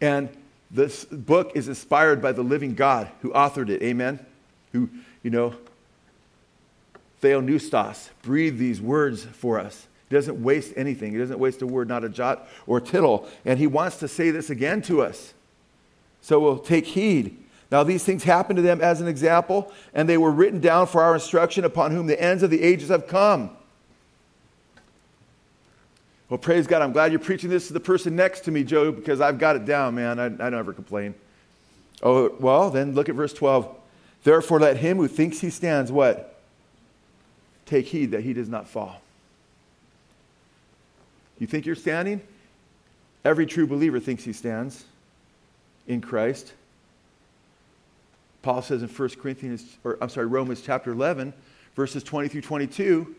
[0.00, 0.28] And
[0.70, 3.82] this book is inspired by the living God who authored it.
[3.82, 4.24] Amen?
[4.72, 4.88] Who,
[5.22, 5.54] you know,
[7.22, 9.86] Theopneustos breathed these words for us.
[10.14, 11.10] He doesn't waste anything.
[11.10, 13.28] He doesn't waste a word, not a jot or tittle.
[13.44, 15.34] And he wants to say this again to us.
[16.20, 17.36] So we'll take heed.
[17.72, 21.02] Now, these things happened to them as an example, and they were written down for
[21.02, 23.50] our instruction upon whom the ends of the ages have come.
[26.28, 26.80] Well, praise God.
[26.80, 29.56] I'm glad you're preaching this to the person next to me, Joe, because I've got
[29.56, 30.20] it down, man.
[30.20, 31.16] I, I don't ever complain.
[32.04, 33.68] Oh, well, then look at verse 12.
[34.22, 36.38] Therefore, let him who thinks he stands, what?
[37.66, 39.00] Take heed that he does not fall.
[41.38, 42.20] You think you're standing?
[43.24, 44.84] Every true believer thinks he stands
[45.86, 46.52] in Christ.
[48.42, 51.32] Paul says in 1 Corinthians, or I'm sorry, Romans chapter 11,
[51.74, 53.14] verses 20 through 22,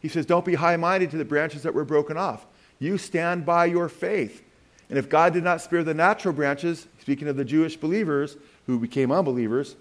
[0.00, 2.46] he says, Don't be high minded to the branches that were broken off.
[2.78, 4.42] You stand by your faith.
[4.88, 8.78] And if God did not spare the natural branches, speaking of the Jewish believers who
[8.78, 9.76] became unbelievers,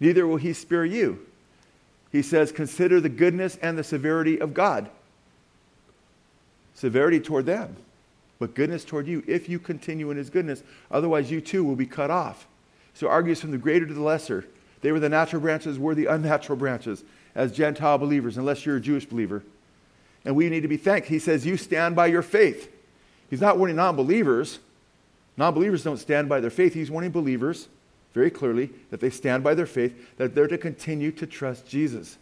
[0.00, 1.26] neither will he spare you.
[2.12, 4.90] He says, Consider the goodness and the severity of God.
[6.80, 7.76] Severity toward them,
[8.38, 10.62] but goodness toward you if you continue in his goodness.
[10.90, 12.46] Otherwise, you too will be cut off.
[12.94, 14.46] So argues from the greater to the lesser.
[14.80, 18.80] They were the natural branches, we're the unnatural branches as Gentile believers, unless you're a
[18.80, 19.42] Jewish believer
[20.24, 21.08] and we need to be thanked.
[21.08, 22.70] He says, You stand by your faith.
[23.28, 24.58] He's not warning non believers.
[25.36, 26.74] Non believers don't stand by their faith.
[26.74, 27.68] He's warning believers
[28.12, 32.18] very clearly that they stand by their faith, that they're to continue to trust Jesus.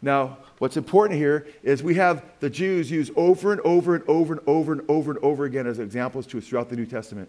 [0.00, 4.34] Now, what's important here is we have the Jews use over and over and over
[4.34, 7.28] and over and over and over again as examples to us throughout the New Testament.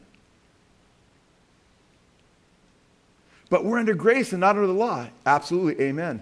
[3.49, 5.07] But we're under grace and not under the law.
[5.25, 6.21] Absolutely, amen.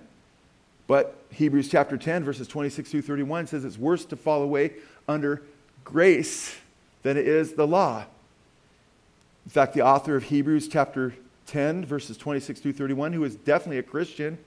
[0.88, 4.74] But Hebrews chapter 10, verses 26 through 31 says it's worse to fall away
[5.08, 5.42] under
[5.84, 6.56] grace
[7.04, 8.06] than it is the law.
[9.46, 11.14] In fact, the author of Hebrews chapter
[11.48, 14.38] 10, verses 26 through 31, who is definitely a Christian,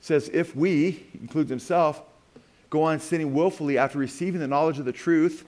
[0.00, 2.02] says, If we, includes himself,
[2.70, 5.44] go on sinning willfully after receiving the knowledge of the truth,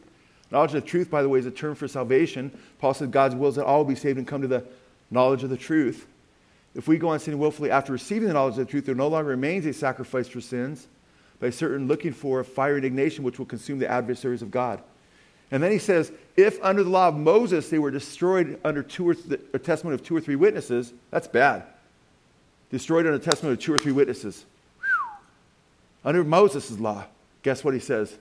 [0.51, 2.51] knowledge of the truth, by the way, is a term for salvation.
[2.79, 4.65] Paul says God's will is that all will be saved and come to the
[5.11, 6.07] knowledge of the truth.
[6.75, 9.09] If we go on sinning willfully after receiving the knowledge of the truth, there no
[9.09, 10.87] longer remains a sacrifice for sins,
[11.41, 14.83] but a certain looking for a fire indignation which will consume the adversaries of God.
[15.51, 19.09] And then he says, if under the law of Moses they were destroyed under two
[19.09, 21.65] or th- a testimony of two or three witnesses, that's bad.
[22.71, 24.45] Destroyed under the testimony of two or three witnesses.
[26.05, 27.05] Under Moses' law,
[27.43, 28.17] guess what he says?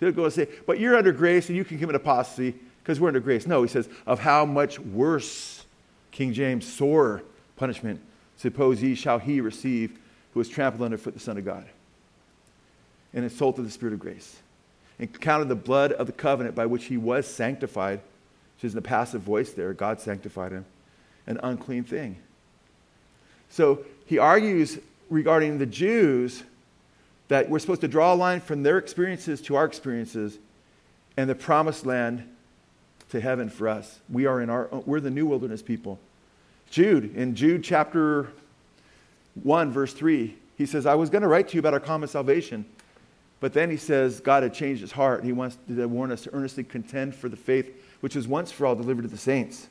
[0.00, 3.08] He'll go and say, but you're under grace and you can commit apostasy because we're
[3.08, 3.46] under grace.
[3.46, 5.64] No, he says, of how much worse,
[6.10, 7.22] King James, sore
[7.56, 8.00] punishment,
[8.36, 9.98] suppose ye shall he receive
[10.32, 11.64] who has trampled underfoot the Son of God
[13.12, 14.36] and insulted the Spirit of grace
[14.98, 18.00] and counted the blood of the covenant by which he was sanctified,
[18.56, 20.64] which is in the passive voice there, God sanctified him,
[21.26, 22.16] an unclean thing.
[23.48, 24.78] So he argues
[25.10, 26.42] regarding the Jews
[27.28, 30.38] that we're supposed to draw a line from their experiences to our experiences
[31.16, 32.28] and the promised land
[33.10, 34.00] to heaven for us.
[34.08, 35.98] We are in our we're the new wilderness people.
[36.70, 38.28] Jude, in Jude chapter
[39.42, 42.08] 1, verse 3, he says, I was going to write to you about our common
[42.08, 42.64] salvation.
[43.40, 45.22] But then he says God had changed his heart.
[45.22, 48.66] He wants to warn us to earnestly contend for the faith which was once for
[48.66, 49.68] all delivered to the saints.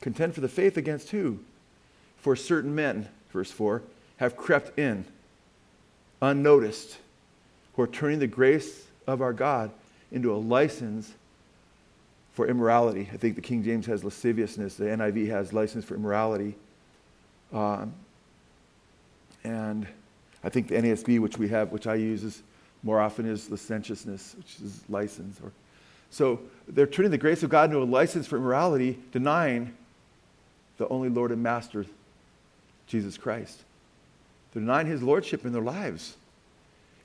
[0.00, 1.40] Contend for the faith against who?
[2.28, 3.80] For certain men, verse 4,
[4.18, 5.06] have crept in
[6.20, 6.98] unnoticed,
[7.72, 9.70] who are turning the grace of our God
[10.12, 11.10] into a license
[12.34, 13.08] for immorality.
[13.14, 16.54] I think the King James has lasciviousness, the NIV has license for immorality.
[17.50, 17.94] Um,
[19.42, 19.88] and
[20.44, 22.42] I think the NASB, which we have, which I use is
[22.82, 25.40] more often is licentiousness, which is license.
[25.42, 25.50] Or,
[26.10, 29.74] so they're turning the grace of God into a license for immorality, denying
[30.76, 31.86] the only Lord and Master,
[32.88, 33.62] Jesus Christ.
[34.52, 36.16] They're denying his lordship in their lives.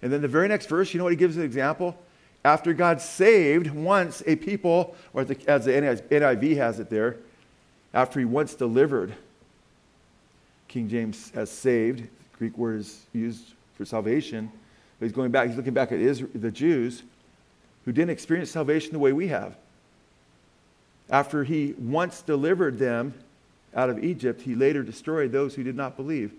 [0.02, 1.98] And then the very next verse, you know what he gives an example?
[2.46, 7.17] after God saved once a people, or the, as the NIV has it there,
[7.93, 9.13] after he once delivered,
[10.67, 14.52] King James has saved, Greek word is used for salvation,
[15.00, 17.04] but he's going back, he's looking back at Israel, the Jews
[17.86, 19.56] who didn't experience salvation the way we have.
[21.10, 23.13] After he once delivered them
[23.75, 26.33] out of Egypt, he later destroyed those who did not believe.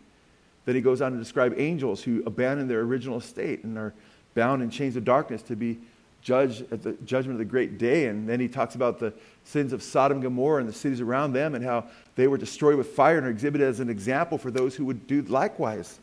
[0.65, 3.93] Then he goes on to describe angels who abandoned their original state and are
[4.35, 5.79] bound in chains of darkness to be
[6.23, 8.07] judged at the judgment of the great day.
[8.07, 9.13] And then he talks about the
[9.45, 11.85] sins of Sodom and Gomorrah and the cities around them and how
[12.17, 15.07] they were destroyed with fire and are exhibited as an example for those who would
[15.07, 15.99] do likewise.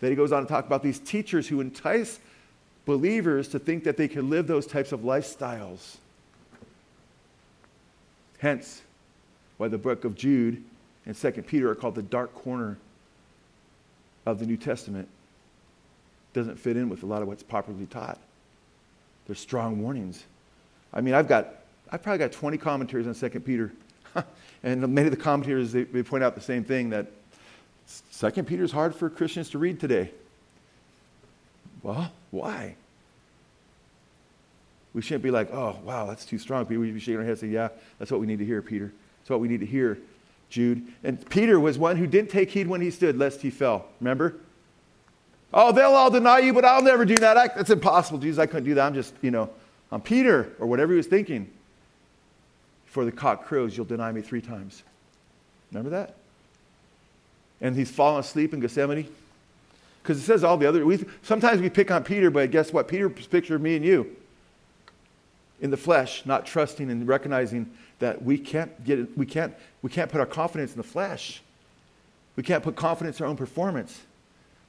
[0.00, 2.18] Then he goes on to talk about these teachers who entice
[2.84, 5.96] believers to think that they can live those types of lifestyles.
[8.38, 8.82] Hence,
[9.58, 10.62] why the book of Jude
[11.06, 12.76] and 2 Peter are called the dark corner
[14.26, 15.08] of the New Testament.
[16.32, 18.18] Doesn't fit in with a lot of what's popularly taught.
[19.26, 20.24] There's strong warnings.
[20.92, 21.48] I mean, I've got,
[21.90, 23.72] I've probably got 20 commentaries on 2 Peter.
[24.62, 27.06] and many of the commentators, they, they point out the same thing that
[28.18, 30.10] 2 Peter is hard for Christians to read today.
[31.82, 32.74] Well, why?
[34.92, 36.66] We shouldn't be like, oh, wow, that's too strong.
[36.66, 38.44] Peter, we should be shaking our heads and say, yeah, that's what we need to
[38.44, 38.92] hear, Peter.
[39.26, 39.98] That's what we need to hear,
[40.50, 40.86] Jude.
[41.02, 43.86] And Peter was one who didn't take heed when he stood, lest he fell.
[44.00, 44.36] Remember?
[45.52, 47.36] Oh, they'll all deny you, but I'll never do that.
[47.36, 48.38] I, that's impossible, Jesus.
[48.38, 48.86] I couldn't do that.
[48.86, 49.50] I'm just, you know,
[49.90, 51.50] I'm Peter, or whatever he was thinking.
[52.84, 54.84] Before the cock crows, you'll deny me three times.
[55.72, 56.14] Remember that?
[57.60, 59.08] And he's fallen asleep in Gethsemane.
[60.04, 62.86] Because it says all the other, we, sometimes we pick on Peter, but guess what?
[62.86, 64.14] Peter's picture of me and you
[65.60, 70.10] in the flesh, not trusting and recognizing that we can't get we can't, we can't
[70.10, 71.42] put our confidence in the flesh.
[72.36, 74.02] We can't put confidence in our own performance.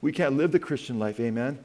[0.00, 1.58] We can't live the Christian life, amen,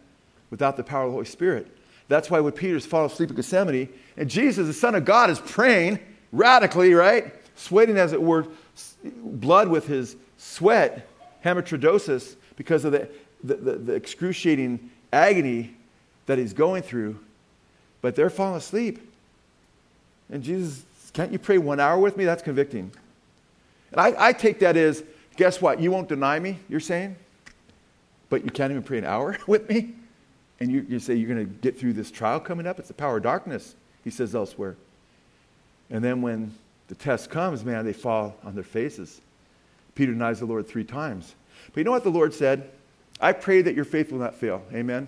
[0.49, 1.67] without the power of the Holy Spirit.
[2.09, 5.39] That's why when Peter's falling asleep in Gethsemane, and Jesus, the Son of God, is
[5.39, 5.99] praying
[6.33, 7.33] radically, right?
[7.55, 8.47] Sweating, as it were,
[9.03, 11.07] blood with his sweat,
[11.45, 13.07] hematidrosis, because of the
[13.43, 15.75] the, the, the excruciating agony
[16.25, 17.19] that he's going through,
[18.01, 18.99] but they're falling asleep.
[20.31, 22.25] And Jesus, can't you pray one hour with me?
[22.25, 22.91] That's convicting.
[23.91, 25.03] And I, I take that as,
[25.37, 25.79] guess what?
[25.79, 27.15] You won't deny me, you're saying?
[28.29, 29.93] But you can't even pray an hour with me?
[30.59, 32.79] And you, you say you're going to get through this trial coming up?
[32.79, 34.75] It's the power of darkness, he says elsewhere.
[35.89, 36.53] And then when
[36.87, 39.21] the test comes, man, they fall on their faces.
[39.95, 41.35] Peter denies the Lord three times.
[41.67, 42.71] But you know what the Lord said?
[43.21, 44.63] I pray that your faith will not fail.
[44.73, 45.07] Amen.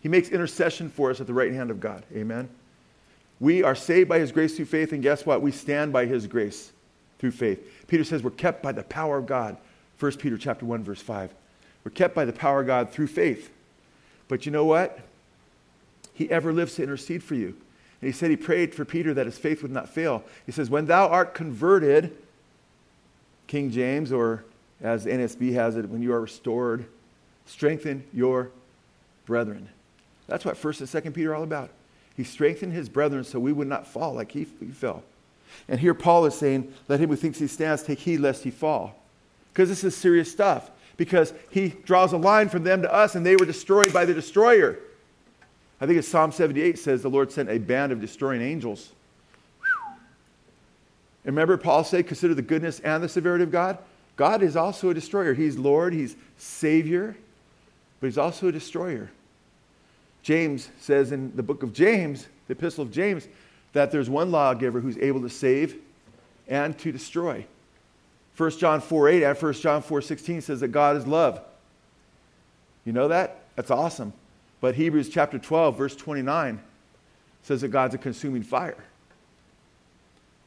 [0.00, 2.04] He makes intercession for us at the right hand of God.
[2.14, 2.48] Amen.
[3.40, 5.42] We are saved by his grace through faith, and guess what?
[5.42, 6.72] We stand by his grace
[7.18, 7.60] through faith.
[7.86, 9.56] Peter says we're kept by the power of God.
[9.98, 11.34] 1 Peter chapter 1, verse 5.
[11.84, 13.50] We're kept by the power of God through faith.
[14.26, 15.00] But you know what?
[16.14, 17.56] He ever lives to intercede for you.
[18.00, 20.24] And he said he prayed for Peter that his faith would not fail.
[20.46, 22.16] He says, When thou art converted,
[23.46, 24.44] King James, or
[24.80, 26.86] as NSB has it, when you are restored,
[27.46, 28.50] strengthen your
[29.26, 29.68] brethren.
[30.26, 31.70] That's what 1st and 2nd Peter are all about.
[32.18, 35.04] He strengthened his brethren so we would not fall like he, he fell.
[35.68, 38.50] And here Paul is saying, let him who thinks he stands take heed lest he
[38.50, 39.00] fall.
[39.52, 40.72] Because this is serious stuff.
[40.96, 44.12] Because he draws a line from them to us, and they were destroyed by the
[44.12, 44.80] destroyer.
[45.80, 48.90] I think it's Psalm 78 says the Lord sent a band of destroying angels.
[51.24, 53.78] And remember, Paul said, consider the goodness and the severity of God.
[54.16, 55.34] God is also a destroyer.
[55.34, 57.16] He's Lord, He's Savior,
[58.00, 59.08] but he's also a destroyer.
[60.22, 63.28] James says in the book of James, the epistle of James,
[63.72, 65.76] that there's one lawgiver who's able to save
[66.48, 67.46] and to destroy.
[68.36, 71.40] 1 John 4 8 and 1 John 4 16 says that God is love.
[72.84, 73.40] You know that?
[73.56, 74.12] That's awesome.
[74.60, 76.60] But Hebrews chapter 12, verse 29
[77.42, 78.84] says that God's a consuming fire.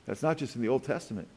[0.05, 1.27] That's not just in the Old Testament.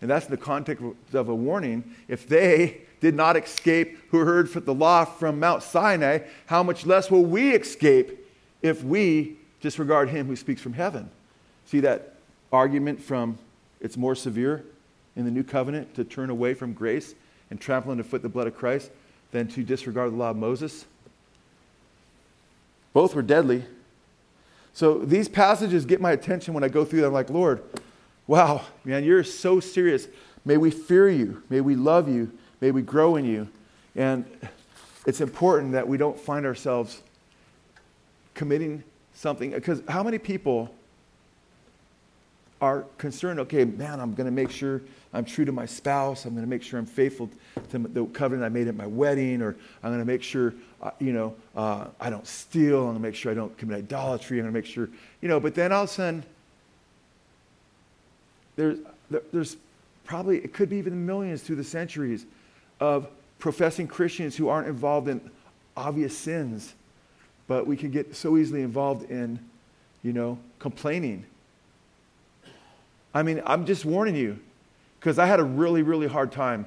[0.00, 1.94] And that's in the context of a warning.
[2.08, 7.10] If they did not escape who heard the law from Mount Sinai, how much less
[7.10, 8.18] will we escape
[8.62, 11.10] if we disregard him who speaks from heaven?
[11.66, 12.14] See that
[12.52, 13.38] argument from
[13.80, 14.64] it's more severe
[15.16, 17.14] in the new covenant to turn away from grace
[17.50, 18.90] and trample underfoot the blood of Christ
[19.32, 20.84] than to disregard the law of Moses?
[22.92, 23.64] Both were deadly.
[24.72, 27.08] So these passages get my attention when I go through them.
[27.08, 27.62] I'm like, Lord,
[28.26, 30.08] wow, man, you're so serious.
[30.44, 31.42] May we fear you.
[31.48, 32.30] May we love you.
[32.60, 33.48] May we grow in you.
[33.96, 34.24] And
[35.06, 37.00] it's important that we don't find ourselves
[38.34, 39.50] committing something.
[39.50, 40.74] Because how many people
[42.60, 44.82] are concerned, okay, man, I'm going to make sure
[45.14, 46.26] I'm true to my spouse.
[46.26, 47.30] I'm going to make sure I'm faithful
[47.70, 50.90] to the covenant I made at my wedding, or I'm going to make sure, uh,
[50.98, 52.80] you know, uh, I don't steal.
[52.80, 54.38] I'm going to make sure I don't commit idolatry.
[54.38, 54.90] I'm going to make sure,
[55.22, 56.24] you know, but then all of a sudden,
[58.56, 58.78] there's,
[59.32, 59.56] there's
[60.04, 62.26] probably, it could be even millions through the centuries
[62.80, 63.08] of
[63.38, 65.20] professing Christians who aren't involved in
[65.76, 66.74] obvious sins,
[67.46, 69.38] but we can get so easily involved in,
[70.02, 71.24] you know, complaining.
[73.14, 74.38] I mean, I'm just warning you
[74.98, 76.66] because I had a really, really hard time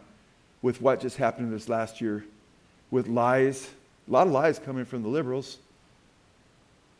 [0.61, 2.25] with what just happened this last year
[2.91, 3.69] with lies,
[4.07, 5.57] a lot of lies coming from the liberals.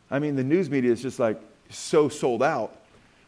[0.10, 1.40] I mean, the news media is just like
[1.70, 2.76] so sold out.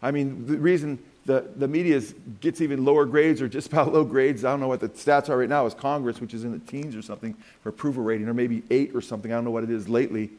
[0.02, 2.02] I mean, the reason the, the media
[2.40, 4.46] gets even lower grades or just about low grades.
[4.46, 6.60] I don't know what the stats are right now, is Congress, which is in the
[6.60, 9.32] teens or something for approval rating, or maybe eight or something.
[9.32, 10.30] I don't know what it is lately.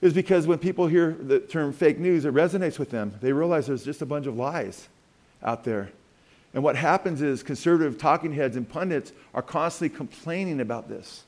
[0.00, 3.14] is because when people hear the term fake news, it resonates with them.
[3.20, 4.88] They realize there's just a bunch of lies
[5.42, 5.90] out there.
[6.54, 11.24] And what happens is conservative talking heads and pundits are constantly complaining about this.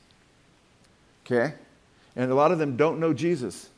[1.25, 1.53] Okay?
[2.15, 3.69] And a lot of them don't know Jesus.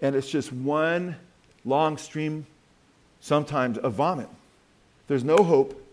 [0.00, 1.16] And it's just one
[1.64, 2.46] long stream,
[3.26, 4.28] sometimes, of vomit.
[5.08, 5.84] There's no hope.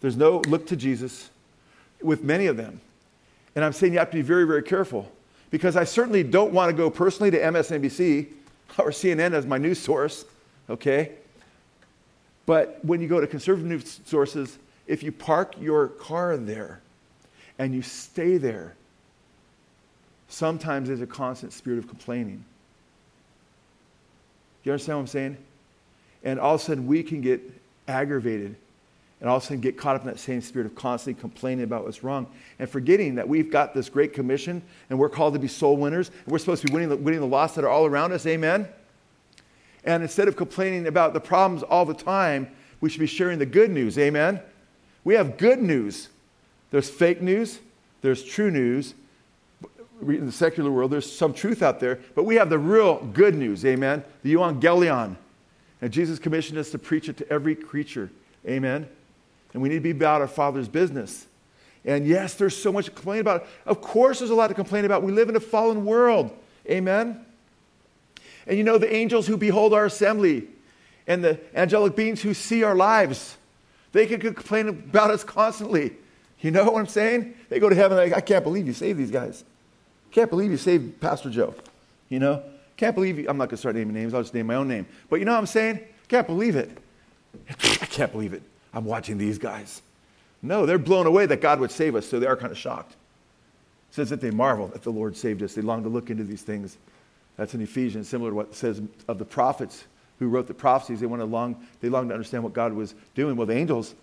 [0.00, 1.28] There's no look to Jesus
[2.00, 2.80] with many of them.
[3.54, 5.12] And I'm saying you have to be very, very careful
[5.50, 8.28] because I certainly don't want to go personally to MSNBC
[8.78, 10.24] or CNN as my news source,
[10.70, 11.12] okay?
[12.46, 16.80] But when you go to conservative news sources, if you park your car there
[17.58, 18.76] and you stay there,
[20.28, 22.42] sometimes there's a constant spirit of complaining.
[24.64, 25.36] You understand what I'm saying?
[26.24, 27.40] And all of a sudden we can get
[27.88, 28.56] aggravated
[29.20, 31.64] and all of a sudden get caught up in that same spirit of constantly complaining
[31.64, 32.26] about what's wrong
[32.58, 36.08] and forgetting that we've got this great commission and we're called to be soul winners
[36.08, 38.26] and we're supposed to be winning the, winning the lost that are all around us.
[38.26, 38.66] Amen?
[39.84, 42.48] And instead of complaining about the problems all the time,
[42.80, 43.98] we should be sharing the good news.
[43.98, 44.40] Amen?
[45.04, 46.08] We have good news.
[46.70, 47.58] There's fake news,
[48.00, 48.94] there's true news.
[50.00, 53.34] In the secular world, there's some truth out there, but we have the real good
[53.34, 53.66] news.
[53.66, 54.02] Amen?
[54.22, 55.16] The evangelion.
[55.82, 58.10] And Jesus commissioned us to preach it to every creature.
[58.46, 58.88] Amen?
[59.52, 61.26] And we need to be about our Father's business.
[61.84, 63.46] And yes, there's so much to complain about.
[63.64, 65.02] Of course, there's a lot to complain about.
[65.02, 66.30] We live in a fallen world.
[66.68, 67.24] Amen?
[68.46, 70.48] And you know, the angels who behold our assembly
[71.06, 73.36] and the angelic beings who see our lives,
[73.92, 75.92] they can complain about us constantly.
[76.40, 77.34] You know what I'm saying?
[77.48, 79.44] They go to heaven like, I can't believe you saved these guys.
[80.10, 81.54] Can't believe you saved Pastor Joe.
[82.08, 82.42] You know?
[82.80, 83.26] Can't believe you.
[83.28, 84.14] I'm not going to start naming names.
[84.14, 84.86] I'll just name my own name.
[85.10, 85.80] But you know what I'm saying?
[86.08, 86.78] Can't believe it.
[87.50, 88.42] I can't believe it.
[88.72, 89.82] I'm watching these guys.
[90.40, 92.92] No, they're blown away that God would save us, so they are kind of shocked.
[92.92, 95.52] It says that they marvel that the Lord saved us.
[95.52, 96.78] They long to look into these things.
[97.36, 99.84] That's in Ephesians, similar to what it says of the prophets
[100.18, 101.00] who wrote the prophecies.
[101.00, 103.36] They want to long, they long to understand what God was doing.
[103.36, 103.94] Well, the angels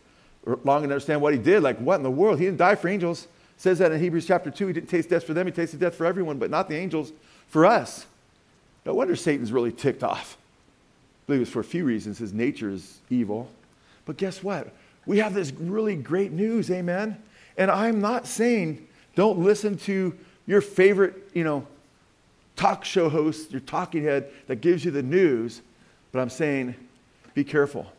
[0.45, 1.63] long to understand what he did.
[1.63, 2.37] Like, what in the world?
[2.37, 3.23] He didn't die for angels.
[3.23, 4.67] It says that in Hebrews chapter 2.
[4.67, 7.11] He didn't taste death for them, he tasted death for everyone, but not the angels,
[7.47, 8.05] for us.
[8.87, 10.37] No wonder Satan's really ticked off.
[10.39, 12.19] I believe it's for a few reasons.
[12.19, 13.51] His nature is evil.
[14.05, 14.73] But guess what?
[15.05, 17.21] We have this really great news, amen?
[17.57, 21.67] And I'm not saying don't listen to your favorite, you know,
[22.55, 25.61] talk show host, your talking head that gives you the news,
[26.13, 26.73] but I'm saying
[27.33, 27.91] be careful.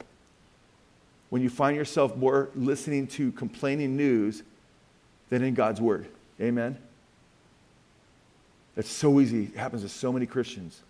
[1.29, 4.43] When you find yourself more listening to complaining news
[5.29, 6.07] than in God's word.
[6.41, 6.79] Amen?
[8.79, 9.45] It's so easy.
[9.45, 10.81] It happens to so many Christians.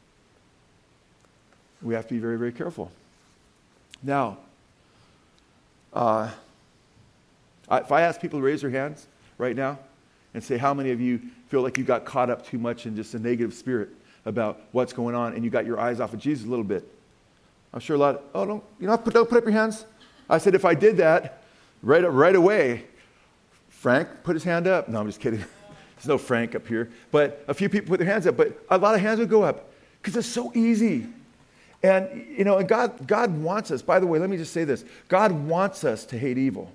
[1.81, 2.93] We have to be very, very careful.
[4.03, 4.37] Now,
[5.95, 6.31] uh,
[7.71, 9.07] if I ask people to raise their hands
[9.39, 9.79] right now
[10.35, 11.19] and say, how many of you
[11.49, 13.89] feel like you got caught up too much in just a negative spirit
[14.27, 16.87] about what's going on and you got your eyes off of Jesus a little bit?
[17.73, 19.87] I'm sure a lot, of, oh, don't, you know, put, don't put up your hands.
[20.29, 21.43] I said, if I did that
[21.83, 22.85] right, right away,
[23.71, 24.91] Frank put his hand up.
[24.91, 25.43] No, I'm just kidding.
[25.99, 26.91] There's no Frank up here.
[27.11, 29.43] But a few people put their hands up, but a lot of hands would go
[29.43, 29.71] up
[30.01, 31.07] because it's so easy.
[31.83, 34.65] And, you know, and God, God wants us, by the way, let me just say
[34.65, 36.73] this God wants us to hate evil.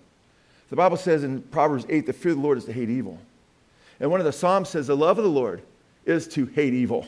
[0.69, 3.19] The Bible says in Proverbs 8, the fear of the Lord is to hate evil.
[3.99, 5.61] And one of the Psalms says, the love of the Lord
[6.05, 7.07] is to hate evil.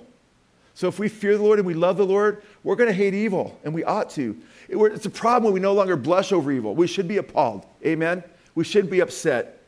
[0.76, 3.14] So if we fear the Lord and we love the Lord, we're going to hate
[3.14, 4.38] evil, and we ought to.
[4.68, 6.76] It's a problem when we no longer blush over evil.
[6.76, 7.66] We should be appalled.
[7.86, 8.24] Amen?
[8.56, 9.62] We should be upset.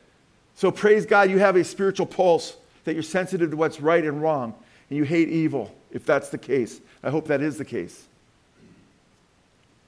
[0.58, 4.20] So praise God, you have a spiritual pulse that you're sensitive to what's right and
[4.20, 4.52] wrong,
[4.90, 6.80] and you hate evil, if that's the case.
[7.00, 8.08] I hope that is the case.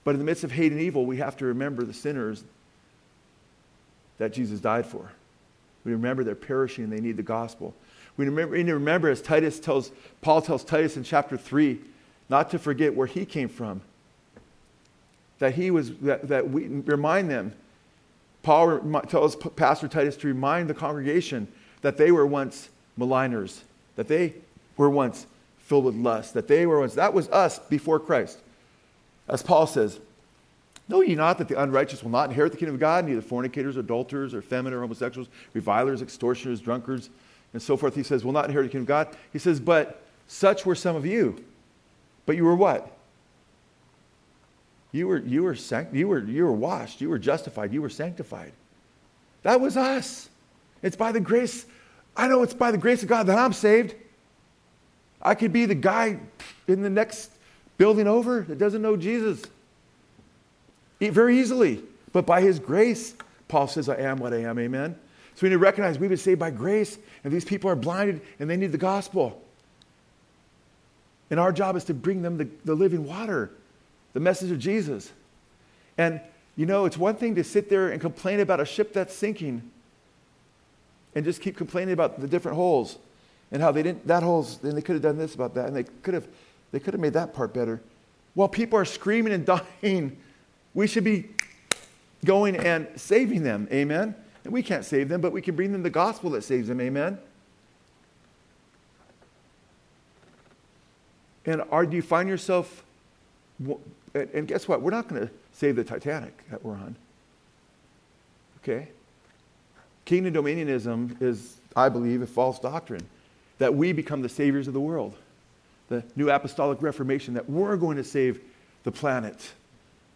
[0.05, 2.45] But in the midst of hate and evil, we have to remember the sinners
[4.19, 5.11] that Jesus died for.
[5.83, 7.75] We remember they're perishing and they need the gospel.
[8.17, 9.91] We remember, we remember as Titus tells,
[10.21, 11.81] Paul tells Titus in chapter 3,
[12.29, 13.81] not to forget where he came from.
[15.41, 17.55] That he was, that, that we remind them.
[18.43, 21.49] Paul tells Pastor Titus to remind the congregation
[21.83, 23.63] that they were once maligners,
[23.97, 24.35] that they
[24.77, 25.27] were once
[25.59, 28.39] filled with lust, that they were once, that was us before Christ.
[29.29, 30.01] As Paul says,
[30.91, 33.77] Know ye not that the unrighteous will not inherit the kingdom of God, neither fornicators,
[33.77, 37.11] adulterers, or effeminate, or homosexuals, revilers, extortioners, drunkards,
[37.53, 37.95] and so forth.
[37.95, 39.17] He says, will not inherit the kingdom of God.
[39.33, 41.45] He says, but such were some of you.
[42.27, 42.91] But you were what?
[44.93, 47.89] You were, you were, sanct- you were, you were washed, you were justified, you were
[47.91, 48.53] sanctified.
[49.43, 50.29] That was us.
[50.83, 51.67] It's by the grace,
[52.17, 53.95] I know it's by the grace of God that I'm saved.
[55.23, 56.19] I could be the guy
[56.67, 57.31] in the next
[57.79, 59.43] building over that doesn't know Jesus.
[61.01, 61.83] Very easily.
[62.13, 63.15] But by his grace,
[63.49, 64.59] Paul says, I am what I am.
[64.59, 64.97] Amen.
[65.35, 68.21] So we need to recognize we've been saved by grace, and these people are blinded
[68.39, 69.43] and they need the gospel.
[71.31, 73.53] And our job is to bring them the, the living water,
[74.13, 75.13] the message of Jesus.
[75.99, 76.21] And,
[76.57, 79.71] you know, it's one thing to sit there and complain about a ship that's sinking
[81.15, 82.99] and just keep complaining about the different holes
[83.53, 85.77] and how they didn't, that hole's, then they could have done this about that, and
[85.77, 86.27] they could have,
[86.73, 87.81] they could have made that part better.
[88.35, 89.45] While people are screaming and
[89.83, 90.17] dying,
[90.75, 91.31] we should be
[92.25, 93.67] going and saving them.
[93.73, 94.15] Amen?
[94.45, 96.81] And we can't save them, but we can bring them the gospel that saves them.
[96.81, 97.19] Amen?
[101.45, 102.85] And are, do you find yourself,
[104.15, 104.83] and guess what?
[104.83, 106.97] We're not going to save the Titanic that we're on.
[108.63, 108.89] Okay?
[110.05, 113.07] Kingdom dominionism is, I believe, a false doctrine
[113.59, 115.15] that we become the saviors of the world.
[115.89, 118.41] The new apostolic reformation, that we're going to save
[118.85, 119.53] the planet,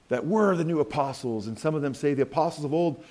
[0.09, 1.47] that we're the new apostles.
[1.47, 3.03] And some of them say the apostles of old,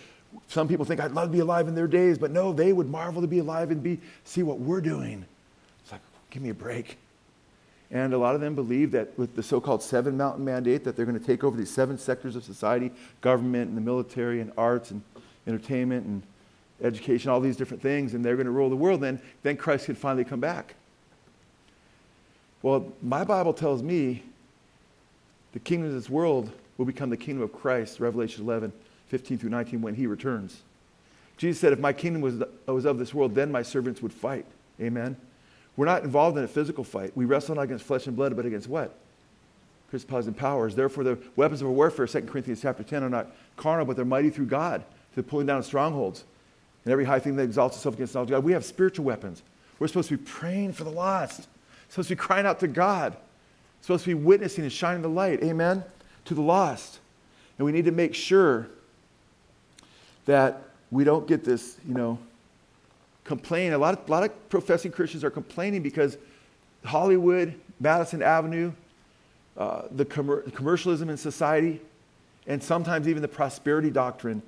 [0.48, 2.90] some people think I'd love to be alive in their days, but no, they would
[2.90, 5.26] marvel to be alive and be, see what we're doing.
[5.82, 6.98] It's like, give me a break.
[7.94, 10.96] And a lot of them believe that with the so called seven mountain mandate, that
[10.96, 12.92] they're going to take over these seven sectors of society
[13.22, 15.04] government and the military and arts and
[15.46, 16.24] entertainment and
[16.82, 19.00] education, all these different things, and they're going to rule the world.
[19.00, 20.74] Then, then Christ could finally come back.
[22.64, 24.24] Well, my Bible tells me
[25.52, 28.74] the kingdom of this world will become the kingdom of Christ, Revelation 11,
[29.10, 30.64] 15 through 19, when he returns.
[31.38, 34.48] Jesus said, If my kingdom was, was of this world, then my servants would fight.
[34.82, 35.16] Amen.
[35.76, 37.12] We're not involved in a physical fight.
[37.16, 38.96] We wrestle not against flesh and blood, but against what?
[39.90, 40.76] Principalities and powers.
[40.76, 44.06] Therefore, the weapons of our warfare, 2 Corinthians chapter 10, are not carnal, but they're
[44.06, 44.84] mighty through God
[45.16, 46.24] the pulling down strongholds.
[46.86, 48.44] And every high thing that exalts itself against the knowledge of God.
[48.44, 49.42] We have spiritual weapons.
[49.80, 51.40] We're supposed to be praying for the lost.
[51.40, 53.14] We're supposed to be crying out to God.
[53.14, 55.84] We're supposed to be witnessing and shining the light, amen,
[56.26, 57.00] to the lost.
[57.58, 58.68] And we need to make sure
[60.26, 60.62] that
[60.92, 62.18] we don't get this, you know,
[63.24, 63.74] complain.
[63.74, 66.18] A lot of, a lot of professing Christians are complaining because
[66.84, 68.72] Hollywood, Madison Avenue,
[69.58, 71.82] uh, the com- commercialism in society,
[72.48, 74.42] and sometimes even the prosperity doctrine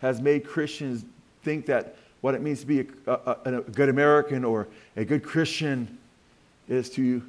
[0.00, 1.04] has made Christians
[1.42, 5.22] think that what it means to be a, a, a, good American or a good
[5.22, 5.98] Christian
[6.68, 7.22] is to,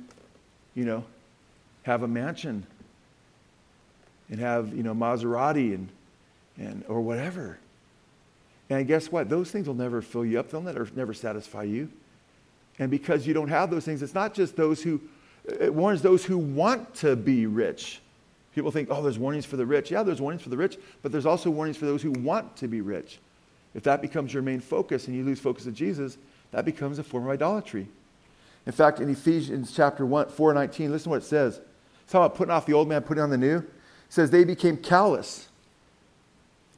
[0.75, 1.03] you know,
[1.83, 2.65] have a mansion
[4.29, 5.89] and have, you know, Maserati and,
[6.57, 7.57] and or whatever.
[8.71, 9.27] And guess what?
[9.27, 10.49] Those things will never fill you up.
[10.49, 11.89] They'll never, never satisfy you.
[12.79, 15.01] And because you don't have those things, it's not just those who,
[15.45, 17.99] it warns those who want to be rich.
[18.55, 19.91] People think, oh, there's warnings for the rich.
[19.91, 22.69] Yeah, there's warnings for the rich, but there's also warnings for those who want to
[22.69, 23.19] be rich.
[23.75, 26.17] If that becomes your main focus and you lose focus of Jesus,
[26.51, 27.89] that becomes a form of idolatry.
[28.65, 31.59] In fact, in Ephesians chapter 1, 4 19, listen to what it says.
[32.03, 33.57] It's talking about putting off the old man, putting on the new.
[33.57, 33.65] It
[34.07, 35.49] says, they became callous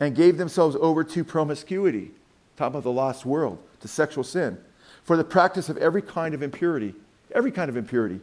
[0.04, 2.12] and gave themselves over to promiscuity,
[2.58, 4.58] talking about the lost world, to sexual sin,
[5.04, 6.94] for the practice of every kind of impurity,
[7.34, 8.20] every kind of impurity.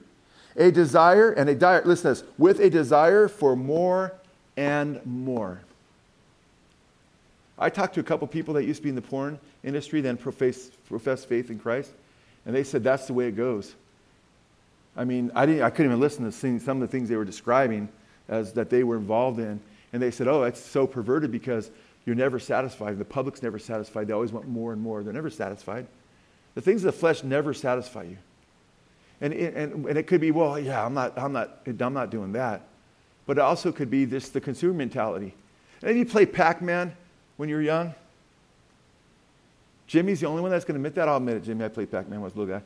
[0.56, 4.12] A desire, and a desire, listen to this, with a desire for more
[4.58, 5.62] and more.
[7.58, 10.18] I talked to a couple people that used to be in the porn industry, then
[10.18, 11.92] profess, profess faith in Christ,
[12.44, 13.74] and they said that's the way it goes.
[14.98, 17.24] I mean, I, didn't, I couldn't even listen to some of the things they were
[17.24, 17.88] describing
[18.28, 19.60] as that they were involved in.
[19.92, 21.70] And they said, oh, that's so perverted because
[22.06, 22.98] you're never satisfied.
[22.98, 24.06] The public's never satisfied.
[24.06, 25.02] They always want more and more.
[25.02, 25.86] They're never satisfied.
[26.54, 28.16] The things of the flesh never satisfy you.
[29.20, 32.32] And, and, and it could be, well, yeah, I'm not, I'm, not, I'm not doing
[32.32, 32.62] that.
[33.26, 35.34] But it also could be this the consumer mentality.
[35.82, 36.96] And if you play Pac Man
[37.36, 37.94] when you're young.
[39.86, 41.08] Jimmy's the only one that's going to admit that.
[41.08, 41.64] I'll admit it, Jimmy.
[41.64, 42.62] I played Pac Man when I was a little guy.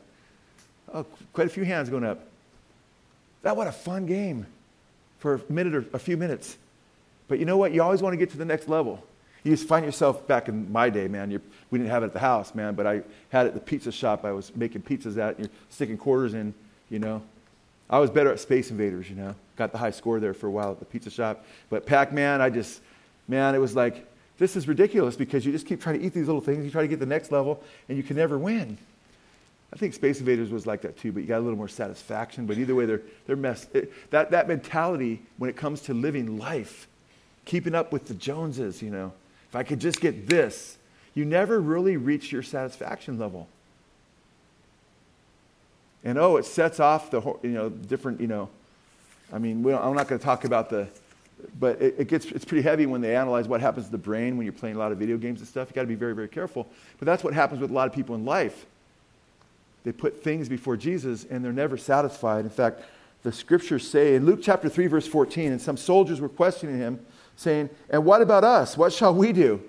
[0.93, 2.27] Oh, quite a few hands going up.
[3.43, 4.47] That what a fun game
[5.19, 6.57] for a minute or a few minutes.
[7.29, 7.73] But you know what?
[7.73, 9.03] You always want to get to the next level.
[9.45, 11.31] You just find yourself back in my day, man.
[11.71, 13.93] we didn't have it at the house, man, but I had it at the pizza
[13.93, 14.25] shop.
[14.25, 16.55] I was making pizzas at, and you're sticking quarters in,
[16.89, 17.23] you know.
[17.91, 19.35] I was better at Space Invaders, you know.
[19.57, 21.45] Got the high score there for a while at the pizza shop.
[21.69, 22.81] But Pac Man, I just,
[23.29, 24.07] man, it was like,
[24.39, 26.65] this is ridiculous because you just keep trying to eat these little things.
[26.65, 28.79] You try to get the next level, and you can never win.
[29.75, 32.47] I think Space Invaders was like that too, but you got a little more satisfaction.
[32.47, 33.75] But either way, they're, they're messed.
[33.75, 36.89] It, that, that mentality when it comes to living life
[37.45, 39.13] keeping up with the Joneses, you know.
[39.49, 40.79] If I could just get this,
[41.15, 43.49] you never really reach your satisfaction level.
[46.03, 48.49] And oh, it sets off the, you know, different, you know,
[49.33, 50.87] I mean, I'm not going to talk about the,
[51.59, 54.37] but it, it, gets, it's pretty heavy when they analyze what happens to the brain
[54.37, 55.69] when you're playing a lot of video games and stuff.
[55.69, 56.67] You've got to be very, very careful.
[56.99, 58.67] But that's what happens with a lot of people in life.
[59.85, 62.45] They put things before Jesus and they're never satisfied.
[62.45, 62.83] In fact,
[63.23, 67.05] the scriptures say in Luke chapter 3, verse 14, and some soldiers were questioning him
[67.37, 68.77] saying, And what about us?
[68.77, 69.63] What shall we do?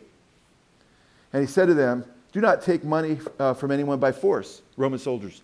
[1.34, 5.00] And he said to them, Do not take money uh, from anyone by force, Roman
[5.00, 5.42] soldiers.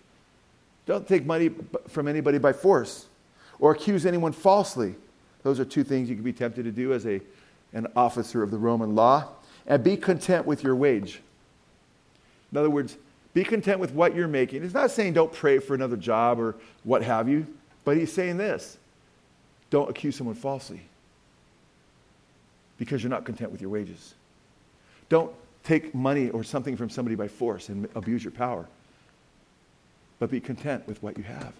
[0.86, 1.50] Don't take money
[1.88, 3.06] from anybody by force
[3.58, 4.94] or accuse anyone falsely.
[5.42, 7.20] Those are two things you could be tempted to do as a,
[7.72, 9.28] an officer of the Roman law.
[9.66, 11.20] And be content with your wage.
[12.50, 12.96] In other words,
[13.32, 14.62] be content with what you're making.
[14.62, 17.46] He's not saying don't pray for another job or what have you,
[17.84, 18.76] but he's saying this
[19.70, 20.82] don't accuse someone falsely
[22.78, 24.14] because you're not content with your wages.
[25.08, 25.32] Don't
[25.64, 28.66] take money or something from somebody by force and abuse your power,
[30.18, 31.52] but be content with what you have.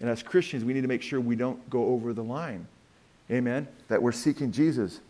[0.00, 2.66] And as Christians, we need to make sure we don't go over the line.
[3.30, 3.66] Amen?
[3.88, 5.00] That we're seeking Jesus.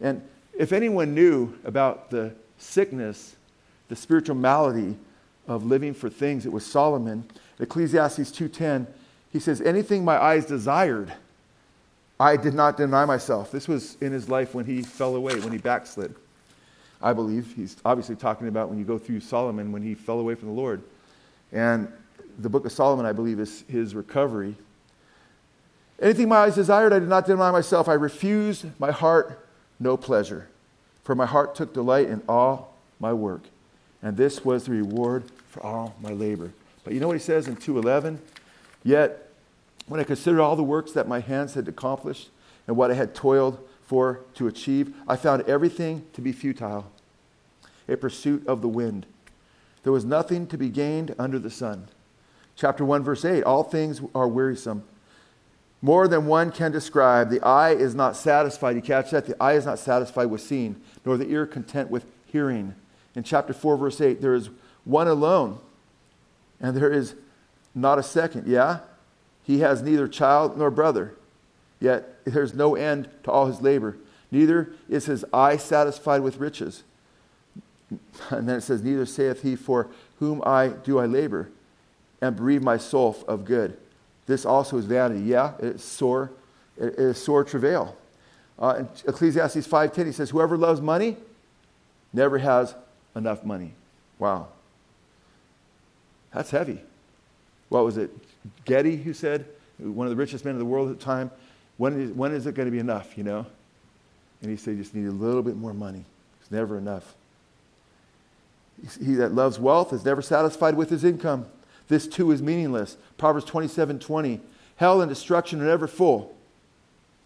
[0.00, 0.22] And
[0.58, 3.36] if anyone knew about the sickness,
[3.88, 4.96] the spiritual malady
[5.46, 6.46] of living for things.
[6.46, 7.24] It was Solomon.
[7.60, 8.86] Ecclesiastes 2:10,
[9.30, 11.12] he says, "Anything my eyes desired,
[12.18, 15.52] I did not deny myself." This was in his life when he fell away, when
[15.52, 16.14] he backslid.
[17.02, 20.34] I believe he's obviously talking about when you go through Solomon when he fell away
[20.34, 20.82] from the Lord.
[21.52, 21.88] And
[22.38, 24.56] the book of Solomon, I believe, is his recovery.
[26.00, 27.88] Anything my eyes desired, I did not deny myself.
[27.88, 29.46] I refused my heart
[29.78, 30.48] no pleasure,
[31.04, 33.42] for my heart took delight in all my work
[34.06, 36.52] and this was the reward for all my labor.
[36.84, 38.20] But you know what he says in 2:11?
[38.84, 39.25] Yet
[39.86, 42.30] when I considered all the works that my hands had accomplished
[42.66, 46.90] and what I had toiled for to achieve, I found everything to be futile,
[47.88, 49.06] a pursuit of the wind.
[49.82, 51.88] There was nothing to be gained under the sun.
[52.56, 54.82] Chapter 1 verse 8, all things are wearisome.
[55.82, 57.30] More than one can describe.
[57.30, 58.74] The eye is not satisfied.
[58.76, 59.26] You catch that?
[59.26, 62.74] The eye is not satisfied with seeing, nor the ear content with hearing
[63.16, 64.50] in chapter 4, verse 8, there is
[64.84, 65.58] one alone,
[66.60, 67.14] and there is
[67.74, 68.46] not a second.
[68.46, 68.80] Yeah?
[69.46, 71.14] He has neither child nor brother,
[71.78, 73.96] yet there's no end to all his labor.
[74.32, 76.82] Neither is his eye satisfied with riches.
[78.30, 79.88] And then it says, Neither saith he, For
[80.18, 81.48] whom I do I labor,
[82.20, 83.76] and bereave my soul of good.
[84.26, 85.20] This also is vanity.
[85.20, 86.32] Yeah, it's sore,
[86.76, 87.96] it is sore travail.
[88.58, 91.16] Uh, in Ecclesiastes 5.10, he says, Whoever loves money
[92.12, 92.74] never has
[93.14, 93.74] enough money.
[94.18, 94.48] Wow.
[96.32, 96.80] That's heavy.
[97.68, 98.10] What was it?
[98.64, 99.46] Getty, who said,
[99.78, 101.30] one of the richest men in the world at the time,
[101.76, 103.46] when is, when is it going to be enough, you know?
[104.42, 106.04] And he said, you just need a little bit more money.
[106.40, 107.14] It's never enough.
[109.02, 111.46] He that loves wealth is never satisfied with his income.
[111.88, 112.96] This too is meaningless.
[113.16, 114.40] Proverbs 27 20.
[114.76, 116.34] Hell and destruction are never full.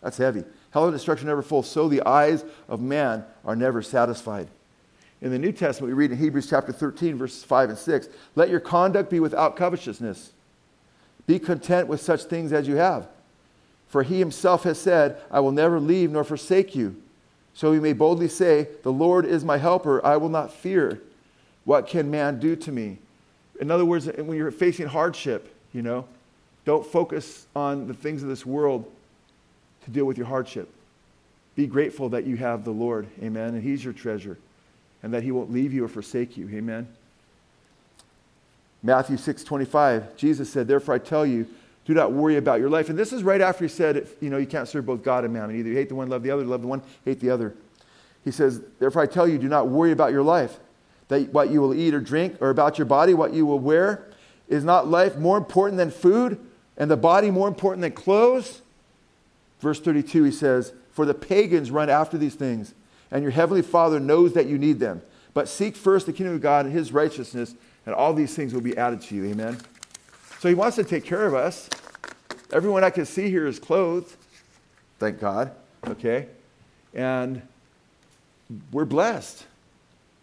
[0.01, 0.45] That's heavy.
[0.71, 1.63] Hell and destruction are never full.
[1.63, 4.49] So the eyes of man are never satisfied.
[5.21, 8.49] In the New Testament, we read in Hebrews chapter 13, verses 5 and 6 Let
[8.49, 10.33] your conduct be without covetousness.
[11.31, 13.07] Be content with such things as you have.
[13.87, 17.01] For he himself has said, I will never leave nor forsake you.
[17.55, 20.05] So we may boldly say, The Lord is my helper.
[20.05, 21.01] I will not fear.
[21.65, 22.99] What can man do to me?
[23.61, 26.05] In other words, when you're facing hardship, you know,
[26.65, 28.91] don't focus on the things of this world
[29.85, 30.69] to deal with your hardship.
[31.55, 33.07] Be grateful that you have the Lord.
[33.23, 33.55] Amen.
[33.55, 34.37] And he's your treasure
[35.05, 36.49] and that he won't leave you or forsake you.
[36.49, 36.89] Amen.
[38.83, 41.47] Matthew 6 25, Jesus said, Therefore I tell you,
[41.85, 42.89] do not worry about your life.
[42.89, 45.33] And this is right after he said, you know, you can't serve both God and
[45.33, 45.57] mammon.
[45.57, 47.55] Either you hate the one, love the other, love the one, hate the other.
[48.25, 50.59] He says, Therefore I tell you, do not worry about your life,
[51.09, 54.07] that what you will eat or drink, or about your body, what you will wear.
[54.49, 56.39] Is not life more important than food,
[56.77, 58.63] and the body more important than clothes?
[59.61, 62.75] Verse 32, he says, For the pagans run after these things
[63.11, 65.03] and your heavenly Father knows that you need them.
[65.35, 67.55] But seek first the kingdom of God and his righteousness,
[67.87, 69.25] and all these things will be added to you.
[69.27, 69.59] Amen.
[70.41, 71.69] So he wants to take care of us.
[72.53, 74.15] Everyone I can see here is clothed.
[74.99, 75.53] Thank God.
[75.87, 76.29] Okay?
[76.95, 77.43] And
[78.73, 79.47] we're blessed.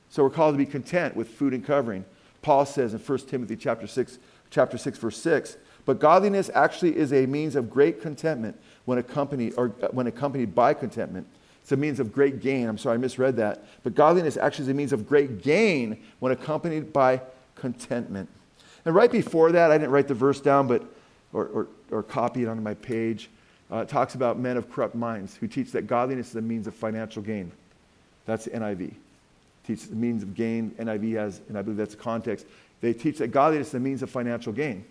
[0.09, 2.05] So we're called to be content with food and covering.
[2.41, 7.13] Paul says in 1 Timothy chapter 6, chapter 6, verse 6, but godliness actually is
[7.13, 11.27] a means of great contentment when accompanied, or uh, when accompanied by contentment.
[11.61, 12.67] It's a means of great gain.
[12.67, 13.65] I'm sorry, I misread that.
[13.83, 17.21] But godliness actually is a means of great gain when accompanied by
[17.59, 18.29] contentment.
[18.85, 20.83] And right before that, I didn't write the verse down, but
[21.33, 23.29] or, or, or copy it onto my page.
[23.71, 26.67] Uh, it talks about men of corrupt minds who teach that godliness is a means
[26.67, 27.51] of financial gain.
[28.25, 28.93] That's the NIV.
[29.65, 30.71] Teach the means of gain.
[30.79, 32.45] NIV has, and I believe that's the context.
[32.79, 34.85] They teach that godliness is a means of financial gain.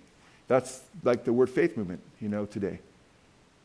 [0.49, 2.79] That's like the word faith movement, you know, today.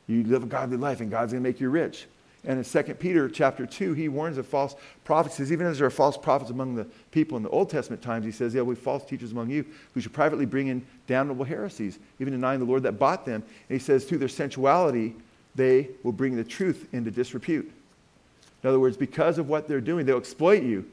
[0.08, 2.06] You live a godly life and God's going to make you rich.
[2.44, 5.38] And in 2 Peter chapter 2, he warns of false prophets.
[5.38, 8.02] He Says, even as there are false prophets among the people in the Old Testament
[8.02, 9.64] times, he says, there will be false teachers among you
[9.94, 13.44] who should privately bring in damnable heresies, even denying the Lord that bought them.
[13.70, 15.16] And he says, through their sensuality,
[15.54, 17.72] they will bring the truth into disrepute.
[18.64, 20.86] In other words, because of what they're doing, they'll exploit you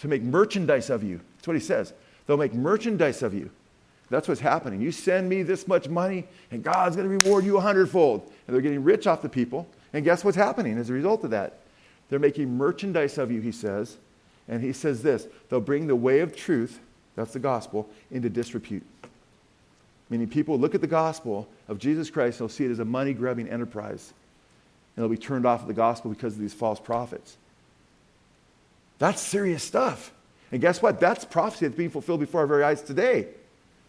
[0.00, 1.20] to make merchandise of you.
[1.36, 1.92] That's what he says.
[2.26, 3.50] They'll make merchandise of you.
[4.10, 4.80] That's what's happening.
[4.80, 8.30] You send me this much money, and God's going to reward you a hundredfold.
[8.46, 9.66] And they're getting rich off the people.
[9.94, 11.60] And guess what's happening as a result of that?
[12.10, 13.96] They're making merchandise of you, he says.
[14.48, 16.80] And he says this they'll bring the way of truth,
[17.16, 18.84] that's the gospel, into disrepute.
[20.10, 22.84] Meaning people look at the gospel of Jesus Christ and they'll see it as a
[22.84, 24.12] money grubbing enterprise.
[24.94, 27.36] And they'll be turned off of the gospel because of these false prophets.
[28.98, 30.12] That's serious stuff.
[30.52, 31.00] And guess what?
[31.00, 33.28] That's prophecy that's being fulfilled before our very eyes today.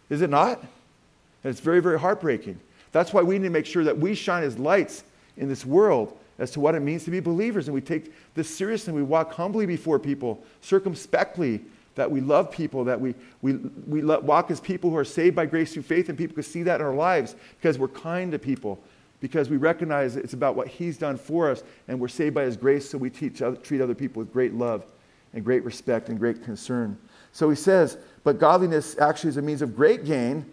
[0.08, 0.60] Is it not?
[0.60, 2.58] And it's very, very heartbreaking.
[2.92, 5.04] That's why we need to make sure that we shine as lights
[5.36, 7.68] in this world as to what it means to be believers.
[7.68, 8.90] And we take this seriously.
[8.90, 11.62] And we walk humbly before people, circumspectly,
[11.94, 13.54] that we love people, that we, we,
[13.86, 16.62] we walk as people who are saved by grace through faith, and people can see
[16.62, 18.78] that in our lives because we're kind to people,
[19.20, 22.56] because we recognize it's about what He's done for us, and we're saved by His
[22.56, 24.84] grace, so we teach, other, treat other people with great love
[25.32, 26.98] and great respect and great concern.
[27.32, 30.50] So he says, but godliness actually is a means of great gain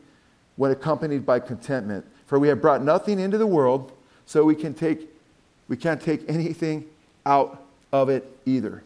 [0.57, 2.05] when accompanied by contentment.
[2.25, 3.92] For we have brought nothing into the world,
[4.25, 5.09] so we can take
[5.67, 6.85] we can't take anything
[7.25, 8.83] out of it either.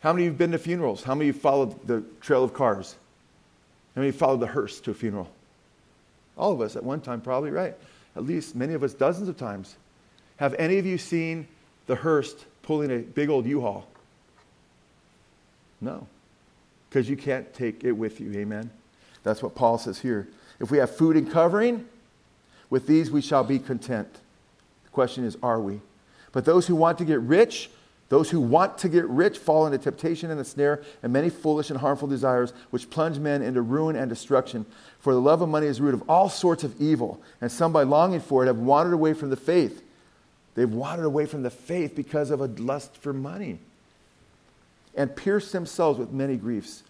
[0.00, 1.02] How many of you have been to funerals?
[1.02, 2.96] How many of you followed the trail of cars?
[3.94, 5.28] How many followed the hearse to a funeral?
[6.36, 7.74] All of us at one time, probably, right?
[8.14, 9.76] At least many of us dozens of times.
[10.36, 11.48] Have any of you seen
[11.86, 13.86] the hearse pulling a big old U-Haul?
[15.80, 16.06] No.
[16.88, 18.32] Because you can't take it with you.
[18.34, 18.70] Amen.
[19.22, 20.28] That's what Paul says here.
[20.60, 21.86] If we have food and covering,
[22.70, 24.12] with these we shall be content.
[24.84, 25.80] The question is, are we?
[26.32, 27.70] But those who want to get rich,
[28.08, 31.70] those who want to get rich fall into temptation and the snare and many foolish
[31.70, 34.66] and harmful desires, which plunge men into ruin and destruction.
[34.98, 37.82] For the love of money is root of all sorts of evil, and some by
[37.82, 39.82] longing for it have wandered away from the faith.
[40.54, 43.58] They've wandered away from the faith because of a lust for money
[44.96, 46.82] and pierced themselves with many griefs.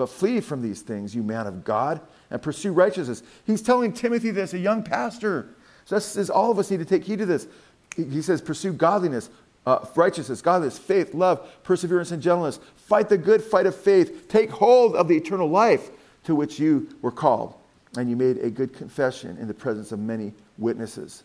[0.00, 3.22] But flee from these things, you man of God, and pursue righteousness.
[3.46, 5.50] He's telling Timothy this, a young pastor.
[5.86, 7.46] Just as all of us need to take heed to this.
[7.94, 9.28] He says, pursue godliness,
[9.66, 12.60] uh, righteousness, godliness, faith, love, perseverance, and gentleness.
[12.76, 14.26] Fight the good fight of faith.
[14.26, 15.90] Take hold of the eternal life
[16.24, 17.52] to which you were called.
[17.98, 21.24] And you made a good confession in the presence of many witnesses.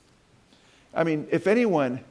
[0.93, 2.01] I mean, if anyone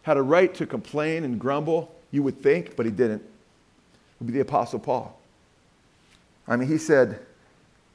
[0.00, 4.28] had a right to complain and grumble, you would think, but he didn't, it would
[4.28, 5.20] be the Apostle Paul.
[6.48, 7.20] I mean, he said,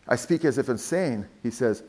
[0.08, 1.28] I speak as if insane.
[1.43, 1.84] He says,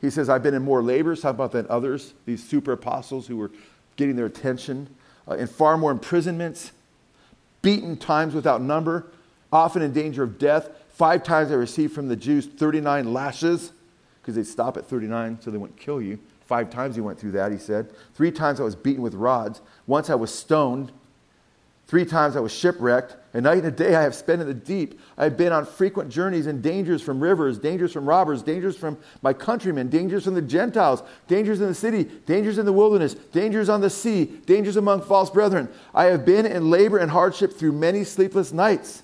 [0.00, 3.36] he says, I've been in more labors, how about than others, these super apostles who
[3.36, 3.50] were
[3.96, 4.94] getting their attention,
[5.28, 6.72] uh, in far more imprisonments,
[7.62, 9.06] beaten times without number,
[9.52, 10.68] often in danger of death.
[10.90, 13.72] Five times I received from the Jews 39 lashes,
[14.20, 16.18] because they'd stop at 39 so they wouldn't kill you.
[16.46, 17.90] Five times he went through that, he said.
[18.14, 19.62] Three times I was beaten with rods.
[19.86, 20.92] Once I was stoned.
[21.86, 23.16] Three times I was shipwrecked.
[23.34, 25.00] A night and a day I have spent in the deep.
[25.18, 28.96] I have been on frequent journeys and dangers from rivers, dangers from robbers, dangers from
[29.22, 33.68] my countrymen, dangers from the Gentiles, dangers in the city, dangers in the wilderness, dangers
[33.68, 35.68] on the sea, dangers among false brethren.
[35.94, 39.02] I have been in labor and hardship through many sleepless nights,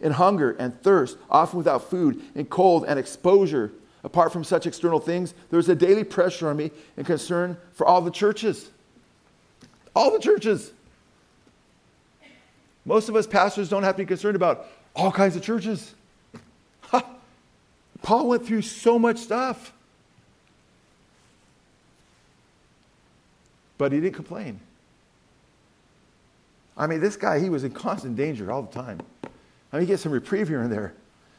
[0.00, 3.70] in hunger and thirst, often without food, in cold and exposure.
[4.02, 8.00] Apart from such external things, there's a daily pressure on me and concern for all
[8.00, 8.70] the churches.
[9.94, 10.72] All the churches.
[12.86, 15.94] Most of us pastors don't have to be concerned about all kinds of churches.
[16.82, 17.04] Ha!
[18.00, 19.72] Paul went through so much stuff.
[23.76, 24.60] But he didn't complain.
[26.78, 29.00] I mean, this guy, he was in constant danger all the time.
[29.24, 30.94] I mean, he gets some reprieve here and there.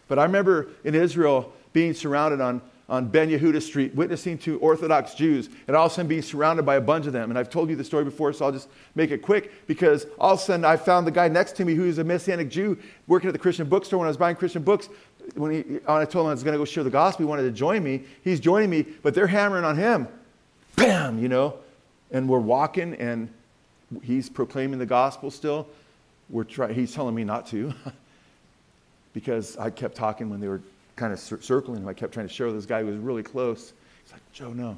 [0.07, 5.13] But I remember in Israel, being surrounded on, on Ben Yehuda Street, witnessing to Orthodox
[5.13, 7.29] Jews, and all of a sudden being surrounded by a bunch of them.
[7.29, 10.33] And I've told you the story before, so I'll just make it quick because all
[10.33, 12.77] of a sudden I found the guy next to me who's a Messianic Jew
[13.07, 14.88] working at the Christian bookstore when I was buying Christian books.
[15.35, 17.29] When, he, when I told him I was going to go share the gospel, he
[17.29, 18.03] wanted to join me.
[18.23, 20.07] He's joining me, but they're hammering on him.
[20.77, 21.55] Bam, you know.
[22.11, 23.27] And we're walking, and
[24.01, 25.67] he's proclaiming the gospel still.
[26.29, 27.73] We're try- he's telling me not to
[29.13, 30.61] because I kept talking when they were
[30.97, 31.87] kind of circling him.
[31.87, 33.71] I kept trying to show this guy who was really close.
[34.03, 34.77] He's like, Joe, no.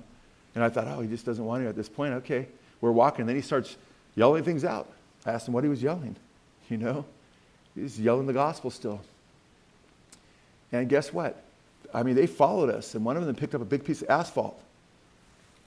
[0.53, 2.13] And I thought, oh, he just doesn't want to at this point.
[2.15, 2.47] Okay,
[2.81, 3.25] we're walking.
[3.25, 3.77] Then he starts
[4.15, 4.91] yelling things out.
[5.25, 6.15] I asked him what he was yelling.
[6.69, 7.05] You know,
[7.73, 9.01] he's yelling the gospel still.
[10.71, 11.43] And guess what?
[11.93, 14.09] I mean, they followed us, and one of them picked up a big piece of
[14.09, 14.61] asphalt,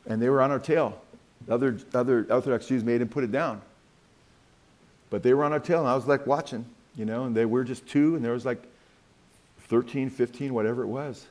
[0.06, 1.00] and they were on our tail.
[1.46, 3.60] The other, other Orthodox Jews made him put it down.
[5.10, 7.46] But they were on our tail, and I was like watching, you know, and they
[7.46, 8.62] were just two, and there was like
[9.72, 11.26] 13, 15, whatever it was.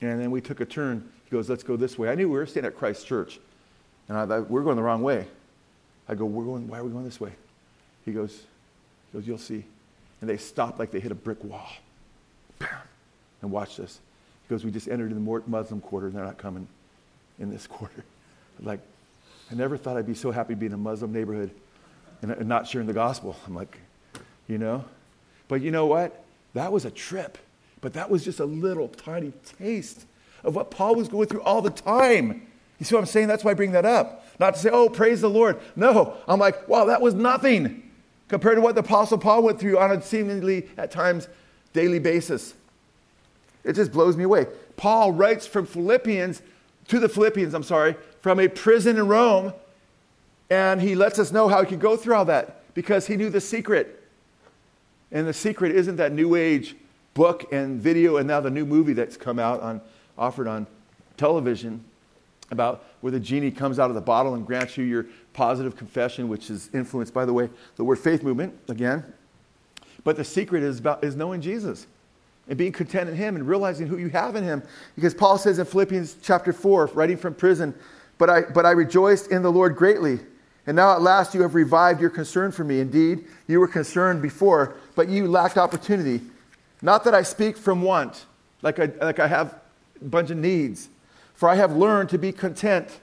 [0.00, 1.10] And then we took a turn.
[1.24, 2.08] He goes, let's go this way.
[2.08, 3.40] I knew we were staying at Christ Church.
[4.08, 5.26] And I thought, we're going the wrong way.
[6.08, 7.32] I go, we're going, why are we going this way?
[8.04, 8.44] He goes,
[9.10, 9.64] he goes, you'll see.
[10.20, 11.68] And they stopped like they hit a brick wall.
[12.60, 12.68] Bam!
[13.42, 13.98] And watched us.
[14.46, 16.68] He goes, We just entered in the Muslim quarter and they're not coming
[17.40, 18.04] in this quarter.
[18.62, 18.78] Like,
[19.50, 21.50] I never thought I'd be so happy being in a Muslim neighborhood
[22.22, 23.34] and not sharing the gospel.
[23.48, 23.78] I'm like,
[24.46, 24.84] you know?
[25.50, 26.22] But you know what?
[26.54, 27.36] That was a trip.
[27.80, 30.06] But that was just a little tiny taste
[30.44, 32.46] of what Paul was going through all the time.
[32.78, 33.26] You see what I'm saying?
[33.26, 34.24] That's why I bring that up.
[34.38, 35.58] Not to say, oh, praise the Lord.
[35.74, 37.90] No, I'm like, wow, that was nothing
[38.28, 41.26] compared to what the Apostle Paul went through on a seemingly, at times,
[41.72, 42.54] daily basis.
[43.64, 44.46] It just blows me away.
[44.76, 46.42] Paul writes from Philippians
[46.86, 49.52] to the Philippians, I'm sorry, from a prison in Rome,
[50.48, 53.30] and he lets us know how he could go through all that because he knew
[53.30, 53.99] the secret.
[55.12, 56.76] And the secret isn't that new age
[57.14, 59.80] book and video and now the new movie that's come out on
[60.16, 60.66] offered on
[61.16, 61.84] television
[62.50, 66.28] about where the genie comes out of the bottle and grants you your positive confession,
[66.28, 69.04] which is influenced, by the way, the word faith movement again.
[70.04, 71.86] But the secret is about is knowing Jesus
[72.48, 74.62] and being content in Him and realizing who you have in Him.
[74.94, 77.74] Because Paul says in Philippians chapter 4, writing from prison,
[78.18, 80.20] but I, but I rejoiced in the Lord greatly.
[80.70, 82.78] And now at last you have revived your concern for me.
[82.78, 86.20] Indeed, you were concerned before, but you lacked opportunity.
[86.80, 88.26] Not that I speak from want,
[88.62, 89.58] like I, like I have
[90.00, 90.88] a bunch of needs,
[91.34, 93.00] for I have learned to be content.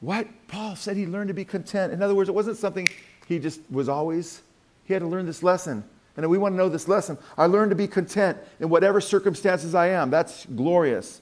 [0.00, 0.26] What?
[0.48, 1.92] Paul said he learned to be content.
[1.92, 2.88] In other words, it wasn't something
[3.28, 4.42] he just was always,
[4.84, 5.84] he had to learn this lesson.
[6.16, 7.16] And we want to know this lesson.
[7.38, 10.10] I learned to be content in whatever circumstances I am.
[10.10, 11.20] That's glorious.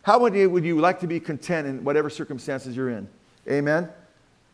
[0.00, 3.06] How you, would you like to be content in whatever circumstances you're in?
[3.46, 3.90] Amen?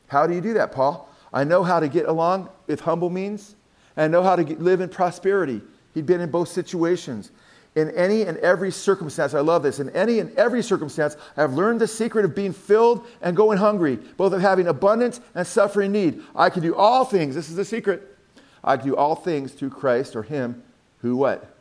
[0.09, 1.09] How do you do that, Paul?
[1.33, 3.57] I know how to get along with humble means,
[3.97, 5.61] and I know how to get, live in prosperity.
[5.95, 7.31] He'd been in both situations.
[7.75, 11.55] In any and every circumstance, I love this, in any and every circumstance, I have
[11.55, 15.91] learned the secret of being filled and going hungry, both of having abundance and suffering
[15.91, 16.23] need.
[16.37, 18.17] I can do all things, this is the secret.
[18.63, 20.63] I can do all things through Christ or Him
[20.99, 21.53] who what?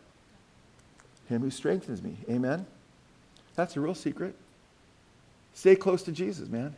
[1.29, 2.15] Him who strengthens me.
[2.29, 2.65] Amen?
[3.55, 4.35] That's a real secret.
[5.53, 6.75] Stay close to Jesus, man.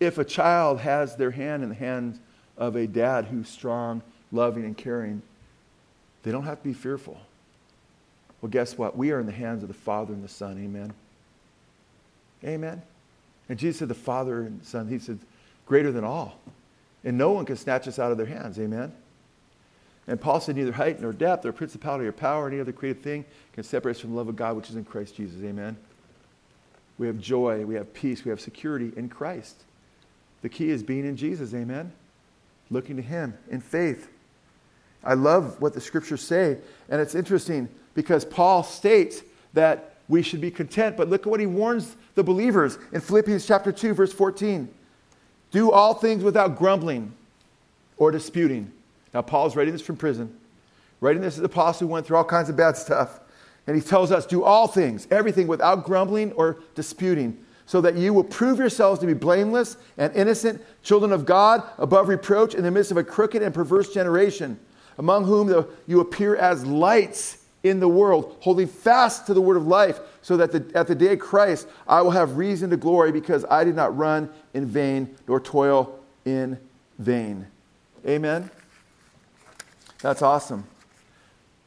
[0.00, 2.18] If a child has their hand in the hands
[2.56, 5.22] of a dad who's strong loving and caring,
[6.22, 7.20] they don't have to be fearful.
[8.40, 8.96] Well, guess what?
[8.96, 10.58] We are in the hands of the Father and the Son.
[10.62, 10.92] Amen.
[12.42, 12.82] Amen.
[13.48, 15.18] And Jesus said, the Father and Son, He said,
[15.66, 16.38] greater than all.
[17.04, 18.58] And no one can snatch us out of their hands.
[18.58, 18.92] Amen.
[20.06, 23.02] And Paul said, neither height nor depth or principality or power or any other created
[23.02, 25.42] thing can separate us from the love of God which is in Christ Jesus.
[25.44, 25.76] Amen.
[26.98, 29.64] We have joy, we have peace, we have security in Christ.
[30.42, 31.54] The key is being in Jesus.
[31.54, 31.92] Amen.
[32.70, 34.08] Looking to Him in faith.
[35.02, 36.58] I love what the scriptures say.
[36.88, 39.22] And it's interesting because Paul states
[39.54, 43.46] that we should be content, but look at what he warns the believers in Philippians
[43.46, 44.68] chapter 2, verse 14.
[45.52, 47.14] Do all things without grumbling
[47.96, 48.72] or disputing.
[49.14, 50.36] Now, Paul's writing this from prison,
[51.00, 53.20] writing this as an apostle who went through all kinds of bad stuff.
[53.66, 58.12] And he tells us, do all things, everything without grumbling or disputing, so that you
[58.12, 62.70] will prove yourselves to be blameless and innocent, children of God, above reproach in the
[62.72, 64.58] midst of a crooked and perverse generation
[64.98, 69.56] among whom the, you appear as lights in the world, holding fast to the word
[69.56, 72.76] of life, so that the, at the day of Christ I will have reason to
[72.76, 76.58] glory because I did not run in vain nor toil in
[76.98, 77.46] vain.
[78.04, 78.50] Amen?
[80.00, 80.64] That's awesome.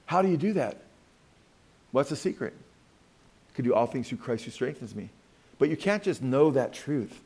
[0.06, 0.82] How do you do that?
[1.94, 2.54] What's the secret?
[3.56, 5.10] Can do all things through Christ who strengthens me.
[5.60, 7.22] But you can't just know that truth.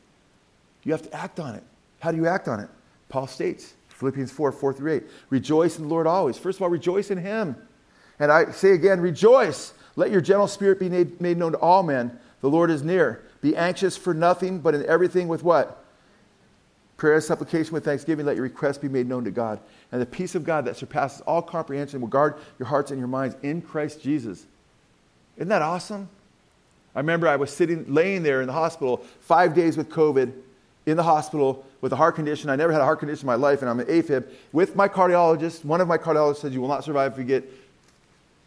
[0.84, 1.64] You have to act on it.
[2.00, 2.68] How do you act on it?
[3.08, 5.02] Paul states Philippians 4, 4 through 8.
[5.30, 6.38] Rejoice in the Lord always.
[6.38, 7.56] First of all, rejoice in Him.
[8.20, 9.72] And I say again, rejoice.
[9.96, 12.18] Let your gentle spirit be made, known to all men.
[12.40, 13.24] The Lord is near.
[13.40, 15.84] Be anxious for nothing, but in everything with what?
[16.96, 19.60] Prayer, supplication with thanksgiving, let your requests be made known to God.
[19.90, 23.08] And the peace of God that surpasses all comprehension will guard your hearts and your
[23.08, 24.46] minds in Christ Jesus.
[25.36, 26.08] Isn't that awesome?
[26.98, 30.32] I remember I was sitting, laying there in the hospital, five days with COVID,
[30.84, 32.50] in the hospital with a heart condition.
[32.50, 34.26] I never had a heart condition in my life, and I'm an AFib.
[34.50, 37.44] With my cardiologist, one of my cardiologists said, You will not survive if you get,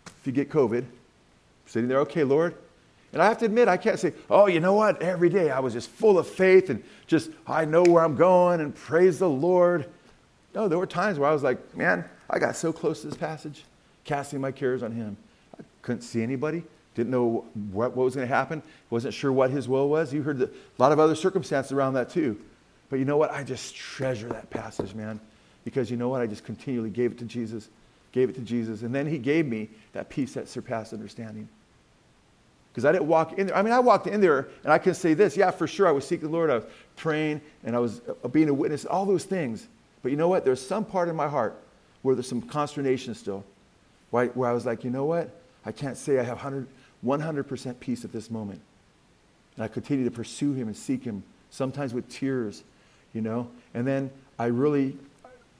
[0.05, 0.83] if you get COVID.
[1.65, 2.53] Sitting there, okay, Lord.
[3.13, 5.01] And I have to admit, I can't say, Oh, you know what?
[5.01, 8.59] Every day I was just full of faith and just, I know where I'm going
[8.59, 9.85] and praise the Lord.
[10.53, 13.15] No, there were times where I was like, Man, I got so close to this
[13.15, 13.63] passage,
[14.03, 15.15] casting my cares on Him.
[15.57, 16.63] I couldn't see anybody
[16.95, 20.13] didn't know what, what was going to happen, wasn't sure what his will was.
[20.13, 22.39] You heard the, a lot of other circumstances around that too.
[22.89, 23.31] But you know what?
[23.31, 25.19] I just treasure that passage, man.
[25.63, 26.21] Because you know what?
[26.21, 27.69] I just continually gave it to Jesus,
[28.11, 28.81] gave it to Jesus.
[28.81, 31.47] And then he gave me that peace that surpassed understanding.
[32.71, 33.55] Because I didn't walk in there.
[33.55, 35.37] I mean, I walked in there and I can say this.
[35.37, 36.49] Yeah, for sure, I was seeking the Lord.
[36.49, 36.65] I was
[36.95, 39.67] praying and I was uh, being a witness, all those things.
[40.03, 40.45] But you know what?
[40.45, 41.55] There's some part in my heart
[42.01, 43.43] where there's some consternation still,
[44.09, 45.29] where I was like, you know what?
[45.65, 46.67] I can't say I have 100,
[47.05, 48.61] 100% peace at this moment.
[49.55, 52.63] And I continue to pursue him and seek him, sometimes with tears,
[53.13, 53.49] you know?
[53.73, 54.97] And then I really,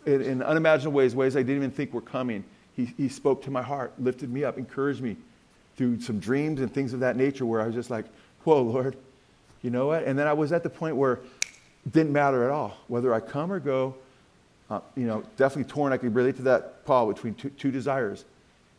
[0.06, 2.44] in, in unimaginable ways, ways I didn't even think were coming,
[2.76, 5.18] he, he spoke to my heart, lifted me up, encouraged me
[5.76, 8.06] through some dreams and things of that nature where I was just like,
[8.44, 8.96] whoa, Lord,
[9.62, 10.04] you know what?
[10.04, 13.20] And then I was at the point where it didn't matter at all whether I
[13.20, 13.96] come or go.
[14.70, 15.92] Uh, you know, definitely torn.
[15.92, 18.24] I could relate to that, Paul, between two, two desires.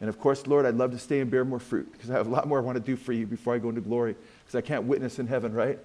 [0.02, 2.26] And of course, Lord, I'd love to stay and bear more fruit because I have
[2.26, 4.56] a lot more I want to do for you before I go into glory because
[4.56, 5.78] I can't witness in heaven, right?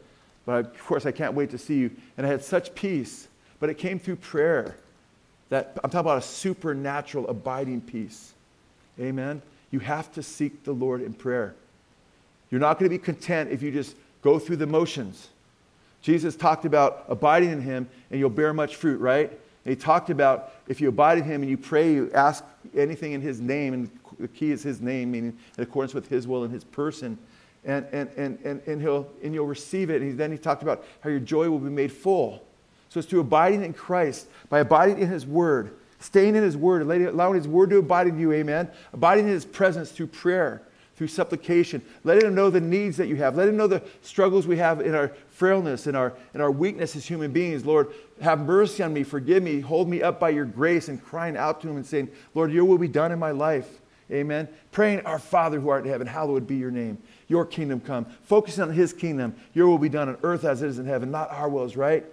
[0.44, 1.92] But of course, I can't wait to see you.
[2.18, 3.28] And I had such peace,
[3.60, 4.76] but it came through prayer.
[5.50, 8.34] That I'm talking about a supernatural, abiding peace.
[9.00, 9.40] Amen.
[9.70, 11.54] You have to seek the Lord in prayer.
[12.50, 15.30] You're not going to be content if you just go through the motions.
[16.02, 19.30] Jesus talked about abiding in him and you'll bear much fruit, right?
[19.30, 22.44] And he talked about if you abide in him and you pray, you ask
[22.76, 26.28] anything in his name, and the key is his name, meaning in accordance with his
[26.28, 27.18] will and his person,
[27.66, 30.02] and, and, and, and, and, he'll, and you'll receive it.
[30.02, 32.44] And then he talked about how your joy will be made full.
[32.90, 36.82] So it's through abiding in Christ, by abiding in his word, staying in his word,
[36.84, 38.70] allowing his word to abide in you, amen.
[38.94, 40.62] Abiding in his presence through prayer,
[40.96, 44.48] through supplication, letting him know the needs that you have, letting him know the struggles
[44.48, 47.66] we have in our frailness and our, in our weakness as human beings.
[47.66, 51.38] Lord, have mercy on me, forgive me, hold me up by your grace, and crying
[51.38, 53.82] out to him and saying, Lord, your will be done in my life.
[54.12, 54.48] Amen.
[54.72, 56.98] Praying, Our Father who art in heaven, hallowed be your name.
[57.28, 58.06] Your kingdom come.
[58.24, 59.36] Focusing on his kingdom.
[59.54, 62.06] Your will be done on earth as it is in heaven, not our wills, right?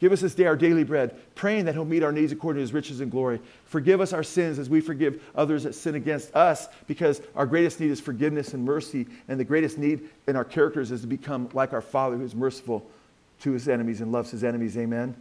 [0.00, 2.62] Give us this day our daily bread, praying that He'll meet our needs according to
[2.62, 3.40] His riches and glory.
[3.64, 7.80] Forgive us our sins as we forgive others that sin against us, because our greatest
[7.80, 11.48] need is forgiveness and mercy, and the greatest need in our characters is to become
[11.54, 12.84] like our Father who is merciful
[13.40, 14.76] to His enemies and loves His enemies.
[14.76, 15.14] Amen.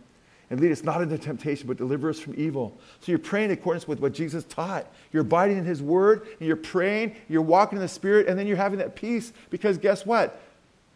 [0.54, 2.78] And lead us not into temptation, but deliver us from evil.
[3.00, 4.86] So you're praying in accordance with what Jesus taught.
[5.12, 8.46] You're abiding in His Word, and you're praying, you're walking in the Spirit, and then
[8.46, 10.40] you're having that peace, because guess what?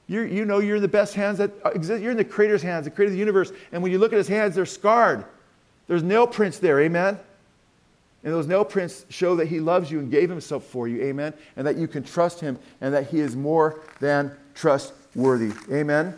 [0.05, 2.03] you you know you're in the best hands that exist.
[2.03, 3.51] You're in the Creator's hands, the Creator of the universe.
[3.71, 5.25] And when you look at His hands, they're scarred.
[5.87, 7.19] There's nail prints there, amen?
[8.23, 11.33] And those nail prints show that He loves you and gave Himself for you, amen?
[11.55, 16.15] And that you can trust Him and that He is more than trustworthy, amen?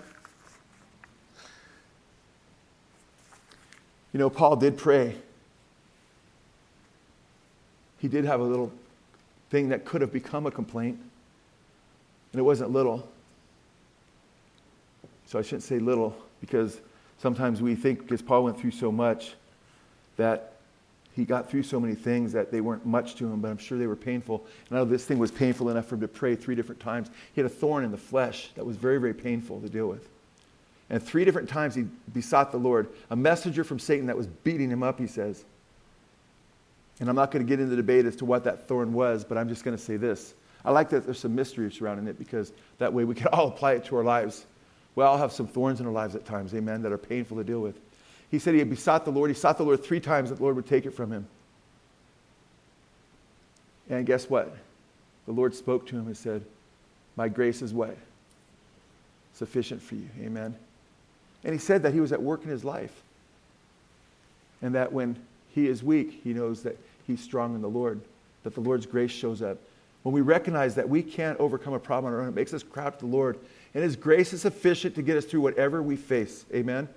[4.13, 5.15] You know, Paul did pray.
[7.99, 8.71] He did have a little
[9.49, 10.99] thing that could have become a complaint,
[12.31, 13.07] and it wasn't little.
[15.25, 16.79] So I shouldn't say little because
[17.19, 19.35] sometimes we think because Paul went through so much
[20.17, 20.53] that
[21.15, 23.77] he got through so many things that they weren't much to him, but I'm sure
[23.77, 24.45] they were painful.
[24.69, 27.09] And I know this thing was painful enough for him to pray three different times.
[27.33, 30.07] He had a thorn in the flesh that was very, very painful to deal with.
[30.89, 34.69] And three different times he besought the Lord, a messenger from Satan that was beating
[34.69, 35.43] him up, he says.
[36.99, 39.23] And I'm not going to get into the debate as to what that thorn was,
[39.23, 40.33] but I'm just going to say this.
[40.65, 43.73] I like that there's some mystery surrounding it because that way we can all apply
[43.73, 44.45] it to our lives.
[44.95, 47.43] We all have some thorns in our lives at times, amen, that are painful to
[47.43, 47.79] deal with.
[48.31, 49.29] He said he had besought the Lord.
[49.29, 51.27] He sought the Lord three times that the Lord would take it from him.
[53.89, 54.55] And guess what?
[55.25, 56.43] The Lord spoke to him and said,
[57.15, 57.97] My grace is what?
[59.33, 60.09] Sufficient for you.
[60.21, 60.55] Amen.
[61.43, 63.01] And he said that he was at work in his life.
[64.61, 65.15] And that when
[65.53, 66.77] he is weak, he knows that
[67.07, 68.01] he's strong in the Lord,
[68.43, 69.57] that the Lord's grace shows up.
[70.03, 72.63] When we recognize that we can't overcome a problem on our own, it makes us
[72.63, 73.37] cry out to the Lord
[73.73, 76.45] and His grace is sufficient to get us through whatever we face.
[76.53, 76.87] Amen?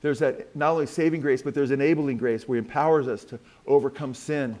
[0.00, 3.38] There's that not only saving grace, but there's enabling grace where He empowers us to
[3.66, 4.56] overcome sin.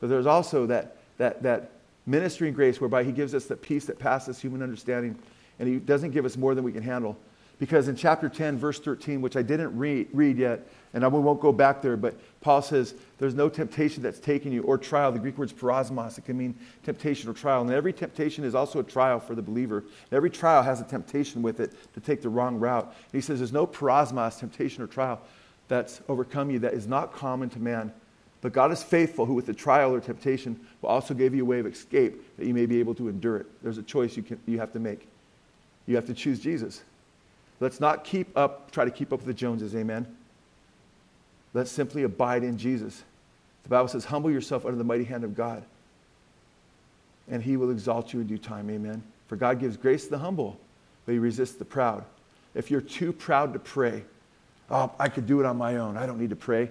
[0.00, 1.70] But there's also that, that, that
[2.06, 5.16] ministering grace whereby He gives us the peace that passes human understanding.
[5.60, 7.16] And He doesn't give us more than we can handle.
[7.62, 11.38] Because in chapter 10, verse 13, which I didn't read, read yet, and I won't
[11.38, 15.12] go back there, but Paul says, There's no temptation that's taken you, or trial.
[15.12, 16.18] The Greek word is peirasmos.
[16.18, 17.62] It can mean temptation or trial.
[17.62, 19.84] And every temptation is also a trial for the believer.
[20.10, 22.82] Every trial has a temptation with it to take the wrong route.
[22.86, 25.20] And he says, There's no peirasmos, temptation or trial,
[25.68, 27.92] that's overcome you that is not common to man.
[28.40, 31.46] But God is faithful, who with the trial or temptation will also give you a
[31.46, 33.46] way of escape that you may be able to endure it.
[33.62, 35.06] There's a choice you, can, you have to make.
[35.86, 36.82] You have to choose Jesus.
[37.62, 40.04] Let's not keep up, try to keep up with the Joneses, amen.
[41.54, 43.04] Let's simply abide in Jesus.
[43.62, 45.62] The Bible says, humble yourself under the mighty hand of God,
[47.30, 49.00] and he will exalt you in due time, amen.
[49.28, 50.58] For God gives grace to the humble,
[51.06, 52.04] but he resists the proud.
[52.56, 54.02] If you're too proud to pray,
[54.68, 55.96] oh, I could do it on my own.
[55.96, 56.68] I don't need to pray.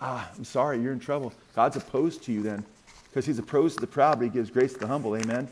[0.00, 1.34] Ah, I'm sorry, you're in trouble.
[1.54, 2.64] God's opposed to you then,
[3.10, 5.46] because he's opposed to the proud, but he gives grace to the humble, amen.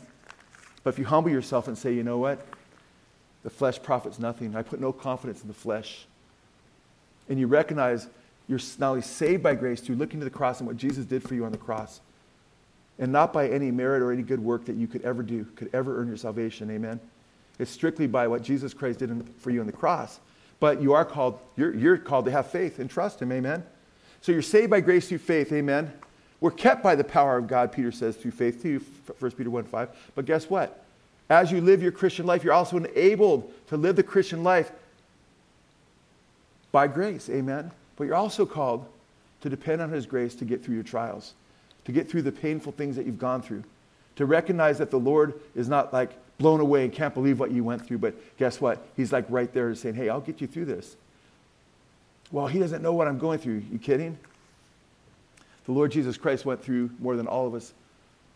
[0.83, 2.43] But if you humble yourself and say, you know what?
[3.43, 4.55] The flesh profits nothing.
[4.55, 6.05] I put no confidence in the flesh.
[7.29, 8.07] and you recognize
[8.47, 11.21] you're not only saved by grace through looking to the cross and what Jesus did
[11.21, 12.01] for you on the cross,
[12.97, 15.69] and not by any merit or any good work that you could ever do, could
[15.71, 16.69] ever earn your salvation.
[16.71, 16.99] Amen.
[17.59, 20.19] It's strictly by what Jesus Christ did for you on the cross.
[20.59, 23.31] But you are called, you're, you're called to have faith and trust Him.
[23.31, 23.63] Amen.
[24.21, 25.53] So you're saved by grace through faith.
[25.53, 25.93] Amen.
[26.41, 28.79] We're kept by the power of God, Peter says, through faith too,
[29.19, 29.89] 1 Peter 1 5.
[30.15, 30.83] But guess what?
[31.29, 34.71] As you live your Christian life, you're also enabled to live the Christian life
[36.71, 37.29] by grace.
[37.29, 37.71] Amen.
[37.95, 38.85] But you're also called
[39.41, 41.33] to depend on His grace to get through your trials,
[41.85, 43.63] to get through the painful things that you've gone through,
[44.15, 47.63] to recognize that the Lord is not like blown away and can't believe what you
[47.63, 48.85] went through, but guess what?
[48.95, 50.95] He's like right there saying, Hey, I'll get you through this.
[52.31, 53.63] Well, He doesn't know what I'm going through.
[53.71, 54.17] You kidding?
[55.65, 57.73] The Lord Jesus Christ went through more than all of us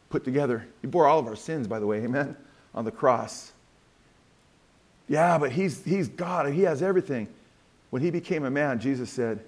[0.10, 0.68] put together.
[0.82, 2.36] He bore all of our sins, by the way, amen,
[2.74, 3.52] on the cross.
[5.08, 7.28] Yeah, but he's, he's God and he has everything.
[7.90, 9.40] When he became a man, Jesus said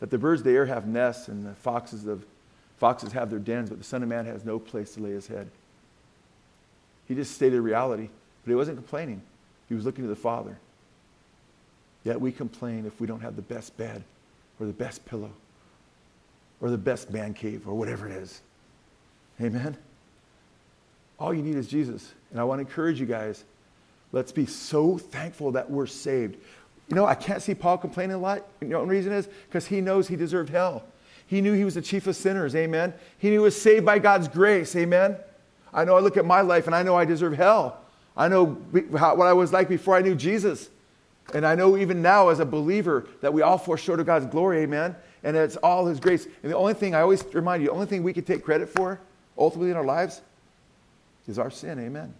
[0.00, 2.24] that the birds of the air have nests and the foxes, of,
[2.76, 5.26] foxes have their dens, but the Son of Man has no place to lay his
[5.26, 5.48] head.
[7.06, 8.10] He just stated reality,
[8.44, 9.22] but he wasn't complaining.
[9.68, 10.58] He was looking to the Father.
[12.04, 14.04] Yet we complain if we don't have the best bed
[14.60, 15.30] or the best pillow
[16.60, 18.40] or the best man cave or whatever it is.
[19.40, 19.76] Amen?
[21.18, 22.12] All you need is Jesus.
[22.30, 23.44] And I want to encourage you guys
[24.10, 26.36] let's be so thankful that we're saved.
[26.88, 28.46] You know, I can't see Paul complaining a lot.
[28.62, 30.82] You know, the reason is because he knows he deserved hell.
[31.26, 32.56] He knew he was the chief of sinners.
[32.56, 32.94] Amen.
[33.18, 34.74] He knew he was saved by God's grace.
[34.74, 35.16] Amen.
[35.74, 37.82] I know I look at my life and I know I deserve hell.
[38.16, 40.70] I know what I was like before I knew Jesus.
[41.34, 44.24] And I know even now as a believer that we all fall short of God's
[44.24, 44.60] glory.
[44.60, 46.26] Amen and it's all His grace.
[46.42, 48.68] And the only thing I always remind you, the only thing we can take credit
[48.68, 49.00] for
[49.36, 50.20] ultimately in our lives
[51.28, 51.78] is our sin.
[51.78, 52.12] Amen.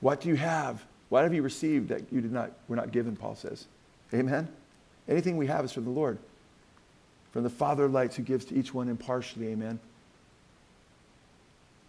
[0.00, 0.84] What do you have?
[1.08, 3.16] What have you received that you did not were not given?
[3.16, 3.66] Paul says.
[4.14, 4.48] Amen.
[5.08, 6.18] Anything we have is from the Lord,
[7.32, 9.48] from the Father of lights who gives to each one impartially.
[9.48, 9.80] Amen.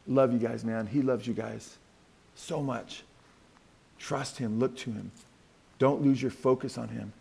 [0.08, 0.88] Love you guys, man.
[0.88, 1.78] He loves you guys
[2.36, 3.04] so much.
[4.00, 4.60] Trust Him.
[4.60, 5.12] Look to Him.
[5.78, 7.14] Don't lose your focus on Him.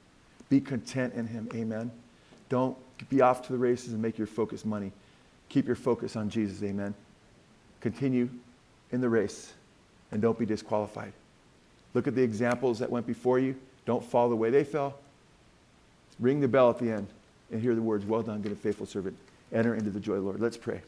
[0.48, 1.48] Be content in Him.
[1.54, 1.90] Amen.
[2.48, 2.76] Don't
[3.10, 4.92] be off to the races and make your focus money.
[5.48, 6.62] Keep your focus on Jesus.
[6.62, 6.94] Amen.
[7.80, 8.28] Continue
[8.92, 9.52] in the race
[10.12, 11.12] and don't be disqualified.
[11.94, 13.56] Look at the examples that went before you.
[13.86, 14.98] Don't fall the way they fell.
[16.20, 17.06] Ring the bell at the end
[17.50, 19.16] and hear the words, Well done, good and faithful servant.
[19.52, 20.40] Enter into the joy of the Lord.
[20.40, 20.82] Let's pray.